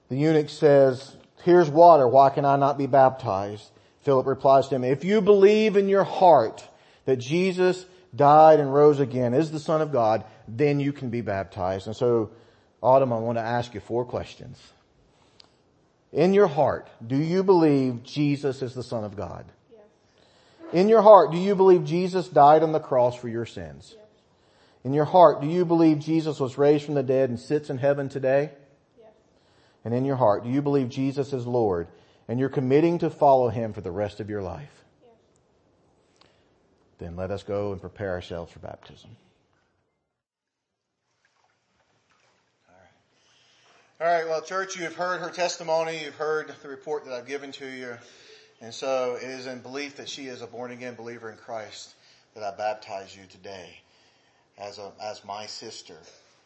the 0.08 0.16
eunuch 0.16 0.48
says, 0.48 1.16
here's 1.42 1.68
water, 1.68 2.08
why 2.08 2.30
can 2.30 2.44
I 2.44 2.56
not 2.56 2.78
be 2.78 2.86
baptized? 2.86 3.70
Philip 4.02 4.26
replies 4.26 4.68
to 4.68 4.76
him, 4.76 4.84
if 4.84 5.04
you 5.04 5.20
believe 5.20 5.76
in 5.76 5.88
your 5.88 6.04
heart 6.04 6.66
that 7.04 7.16
Jesus 7.16 7.86
died 8.14 8.60
and 8.60 8.72
rose 8.72 9.00
again, 9.00 9.34
is 9.34 9.50
the 9.50 9.60
Son 9.60 9.80
of 9.80 9.92
God, 9.92 10.24
then 10.46 10.80
you 10.80 10.92
can 10.92 11.10
be 11.10 11.20
baptized. 11.20 11.86
And 11.86 11.96
so, 11.96 12.30
Autumn, 12.82 13.12
I 13.12 13.18
want 13.18 13.38
to 13.38 13.42
ask 13.42 13.74
you 13.74 13.80
four 13.80 14.04
questions. 14.04 14.58
In 16.14 16.32
your 16.32 16.46
heart, 16.46 16.88
do 17.06 17.16
you 17.16 17.42
believe 17.42 18.04
Jesus 18.04 18.62
is 18.62 18.72
the 18.72 18.82
Son 18.82 19.04
of 19.04 19.16
God? 19.16 19.44
Yes. 19.70 19.80
In 20.72 20.88
your 20.88 21.02
heart, 21.02 21.32
do 21.32 21.36
you 21.36 21.54
believe 21.54 21.84
Jesus 21.84 22.28
died 22.28 22.62
on 22.62 22.72
the 22.72 22.80
cross 22.80 23.16
for 23.16 23.28
your 23.28 23.44
sins? 23.44 23.96
Yes. 23.96 24.06
In 24.84 24.94
your 24.94 25.04
heart, 25.04 25.42
do 25.42 25.48
you 25.48 25.64
believe 25.64 25.98
Jesus 25.98 26.38
was 26.38 26.56
raised 26.56 26.84
from 26.84 26.94
the 26.94 27.02
dead 27.02 27.30
and 27.30 27.38
sits 27.38 27.68
in 27.68 27.78
heaven 27.78 28.08
today? 28.08 28.52
Yes. 28.98 29.08
And 29.84 29.92
in 29.92 30.04
your 30.04 30.16
heart, 30.16 30.44
do 30.44 30.50
you 30.50 30.62
believe 30.62 30.88
Jesus 30.88 31.32
is 31.32 31.46
Lord 31.46 31.88
and 32.28 32.38
you're 32.38 32.48
committing 32.48 32.98
to 33.00 33.10
follow 33.10 33.48
Him 33.48 33.72
for 33.72 33.80
the 33.80 33.90
rest 33.90 34.20
of 34.20 34.30
your 34.30 34.42
life? 34.42 34.84
then 36.98 37.16
let 37.16 37.30
us 37.30 37.42
go 37.42 37.72
and 37.72 37.80
prepare 37.80 38.10
ourselves 38.10 38.52
for 38.52 38.60
baptism. 38.60 39.10
All 44.00 44.08
right. 44.08 44.26
well, 44.26 44.42
church, 44.42 44.76
you 44.76 44.82
have 44.82 44.96
heard 44.96 45.20
her 45.20 45.30
testimony. 45.30 46.02
You've 46.02 46.16
heard 46.16 46.52
the 46.62 46.68
report 46.68 47.04
that 47.04 47.14
I've 47.14 47.28
given 47.28 47.52
to 47.52 47.66
you. 47.66 47.96
And 48.60 48.74
so 48.74 49.14
it 49.14 49.28
is 49.28 49.46
in 49.46 49.60
belief 49.60 49.98
that 49.98 50.08
she 50.08 50.26
is 50.26 50.42
a 50.42 50.48
born 50.48 50.72
again 50.72 50.96
believer 50.96 51.30
in 51.30 51.36
Christ 51.36 51.94
that 52.34 52.42
I 52.42 52.50
baptize 52.56 53.16
you 53.16 53.22
today 53.30 53.78
as 54.58 54.78
a, 54.78 54.90
as 55.00 55.24
my 55.24 55.46
sister. 55.46 55.96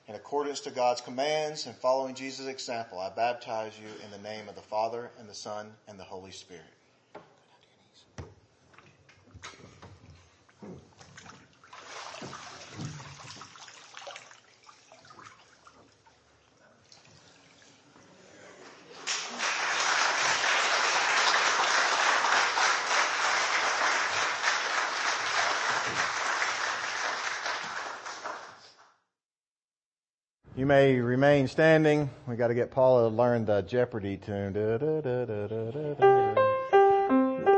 In 0.09 0.15
accordance 0.15 0.61
to 0.61 0.71
God's 0.71 1.01
commands 1.01 1.65
and 1.65 1.75
following 1.75 2.15
Jesus' 2.15 2.49
example, 2.49 2.99
I 2.99 3.09
baptize 3.09 3.73
you 3.81 3.89
in 4.05 4.11
the 4.11 4.29
name 4.29 4.51
of 4.51 4.55
the 4.55 4.61
Father 4.61 5.11
and 5.19 5.27
the 5.27 5.35
Son 5.35 5.73
and 5.89 5.99
the 5.99 6.05
Holy 6.05 6.33
Spirit. 6.33 6.78
You 30.59 30.67
may 30.67 30.99
remain 30.99 31.47
standing. 31.47 32.11
We 32.27 32.35
got 32.35 32.49
to 32.49 32.55
get 32.55 32.73
Paula 32.73 33.09
to 33.09 33.15
learn 33.15 33.45
the 33.45 33.63
Jeopardy 33.63 34.17
tune. 34.17 34.55
Da, 34.55 34.77
da, 34.77 35.01
da, 35.01 35.25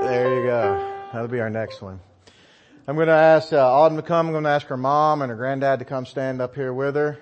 there 0.03 0.35
you 0.35 0.45
go. 0.45 0.99
That'll 1.11 1.29
be 1.29 1.41
our 1.41 1.49
next 1.49 1.81
one. 1.81 1.99
I'm 2.87 2.97
going 2.97 3.09
to 3.09 3.15
ask 3.15 3.55
uh, 3.55 3.57
Autumn 3.57 3.97
to 3.97 4.03
come. 4.03 4.27
I'm 4.27 4.33
going 4.33 4.45
to 4.45 4.51
ask 4.51 4.67
her 4.67 4.77
mom 4.77 5.23
and 5.23 5.31
her 5.31 5.37
granddad 5.37 5.79
to 5.79 5.87
come 5.87 6.05
stand 6.05 6.43
up 6.43 6.55
here 6.55 6.75
with 6.75 6.95
her. 6.95 7.19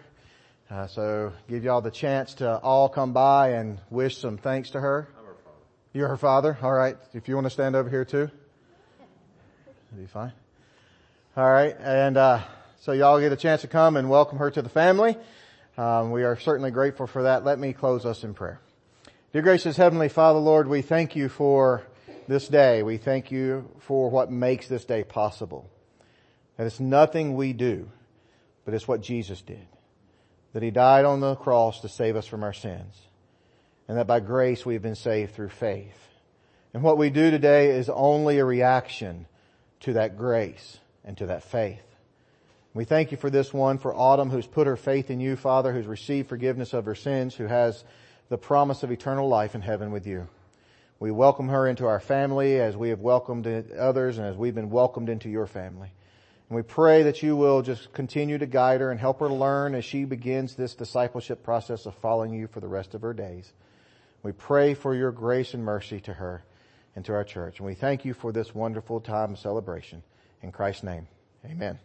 Uh, 0.69 0.89
so 0.89 1.33
give 1.49 1.63
y'all 1.63 1.81
the 1.81 1.93
chance 1.93 2.35
to 2.35 2.57
all 2.59 2.89
come 2.89 3.13
by 3.13 3.51
and 3.51 3.79
wish 3.89 4.19
some 4.19 4.37
thanks 4.37 4.71
to 4.71 4.81
her. 4.81 5.09
I'm 5.17 5.27
her 5.27 5.35
father. 5.45 5.59
You're 5.93 6.09
her 6.09 6.17
father? 6.17 6.59
All 6.61 6.73
right. 6.73 6.97
If 7.15 7.29
you 7.29 7.37
want 7.37 7.47
to 7.47 7.51
stand 7.51 7.77
over 7.77 7.89
here 7.89 8.05
too. 8.05 8.29
That'd 9.93 9.97
be 9.97 10.07
fine. 10.07 10.33
All 11.37 11.49
right. 11.49 11.77
And, 11.79 12.17
uh, 12.17 12.41
so 12.81 12.91
y'all 12.91 13.21
get 13.21 13.31
a 13.31 13.37
chance 13.37 13.61
to 13.61 13.69
come 13.69 13.97
and 13.97 14.11
welcome 14.11 14.39
her 14.39 14.51
to 14.51 14.61
the 14.61 14.69
family. 14.69 15.17
Um, 15.79 16.11
we 16.11 16.25
are 16.25 16.37
certainly 16.37 16.73
grateful 16.73 17.07
for 17.07 17.23
that. 17.23 17.45
Let 17.45 17.61
me 17.61 17.73
close 17.73 18.05
us 18.05 18.25
in 18.25 18.35
prayer. 18.35 18.61
Dear 19.33 19.43
gracious 19.43 19.77
Heavenly 19.77 20.09
Father, 20.09 20.41
Lord, 20.41 20.67
we 20.67 20.83
thank 20.83 21.15
you 21.15 21.29
for 21.29 21.85
this 22.27 22.49
day. 22.49 22.83
We 22.83 22.97
thank 22.97 23.31
you 23.31 23.71
for 23.79 24.11
what 24.11 24.29
makes 24.29 24.67
this 24.67 24.85
day 24.85 25.05
possible. 25.05 25.71
That 26.57 26.67
it's 26.67 26.81
nothing 26.81 27.37
we 27.37 27.53
do, 27.53 27.89
but 28.65 28.75
it's 28.75 28.89
what 28.89 29.03
Jesus 29.03 29.41
did. 29.41 29.69
That 30.53 30.65
He 30.65 30.73
died 30.73 31.05
on 31.05 31.21
the 31.21 31.37
cross 31.37 31.81
to 31.83 31.89
save 31.89 32.17
us 32.17 32.27
from 32.27 32.43
our 32.43 32.53
sins. 32.53 32.97
And 33.87 33.99
that 33.99 34.09
by 34.09 34.19
grace 34.19 34.67
we've 34.67 34.83
been 34.83 34.97
saved 34.97 35.33
through 35.33 35.51
faith. 35.51 36.09
And 36.75 36.83
what 36.83 36.99
we 36.99 37.09
do 37.09 37.31
today 37.31 37.71
is 37.71 37.89
only 37.89 38.41
a 38.41 38.45
reaction 38.45 39.27
to 39.83 39.93
that 39.93 40.19
grace 40.19 40.79
and 41.05 41.17
to 41.19 41.27
that 41.27 41.45
faith. 41.45 41.88
We 42.75 42.85
thank 42.85 43.11
you 43.11 43.17
for 43.17 43.31
this 43.31 43.53
one, 43.53 43.79
for 43.79 43.95
Autumn, 43.95 44.31
who's 44.31 44.47
put 44.47 44.67
her 44.67 44.77
faith 44.77 45.11
in 45.11 45.21
you, 45.21 45.37
Father, 45.37 45.73
who's 45.73 45.87
received 45.87 46.29
forgiveness 46.29 46.75
of 46.75 46.85
her 46.85 46.95
sins, 46.95 47.35
who 47.35 47.47
has 47.47 47.83
the 48.29 48.39
promise 48.39 48.83
of 48.83 48.93
eternal 48.93 49.29
life 49.29 49.55
in 49.55 49.63
heaven 49.63 49.91
with 49.91 50.07
you. 50.07 50.29
We 51.01 51.11
welcome 51.11 51.49
her 51.49 51.67
into 51.67 51.87
our 51.87 52.01
family 52.01 52.61
as 52.61 52.77
we 52.77 52.91
have 52.91 53.01
welcomed 53.01 53.47
others 53.47 54.19
and 54.19 54.27
as 54.27 54.37
we've 54.37 54.55
been 54.55 54.71
welcomed 54.71 55.09
into 55.09 55.31
your 55.31 55.47
family. 55.47 55.93
And 56.49 56.57
we 56.57 56.63
pray 56.63 57.05
that 57.05 57.23
you 57.23 57.37
will 57.37 57.63
just 57.63 57.93
continue 57.93 58.39
to 58.39 58.47
guide 58.47 58.81
her 58.81 58.91
and 58.91 58.99
help 58.99 59.21
her 59.21 59.29
learn 59.29 59.75
as 59.75 59.85
she 59.85 60.05
begins 60.05 60.55
this 60.55 60.75
discipleship 60.75 61.43
process 61.43 61.87
of 61.87 61.95
following 61.97 62.33
you 62.33 62.49
for 62.49 62.61
the 62.61 62.69
rest 62.69 62.95
of 62.95 63.03
her 63.03 63.15
days. 63.15 63.53
We 64.23 64.33
pray 64.33 64.75
for 64.75 64.95
your 64.95 65.13
grace 65.13 65.55
and 65.55 65.65
mercy 65.65 66.01
to 66.01 66.13
her 66.15 66.43
and 66.97 67.05
to 67.05 67.13
our 67.13 67.25
church. 67.25 67.59
And 67.59 67.67
we 67.67 67.75
thank 67.75 68.05
you 68.05 68.13
for 68.13 68.33
this 68.33 68.55
wonderful 68.55 69.01
time 69.01 69.35
of 69.35 69.39
celebration. 69.39 70.03
In 70.43 70.53
Christ's 70.53 70.83
name, 70.83 71.07
amen. 71.45 71.79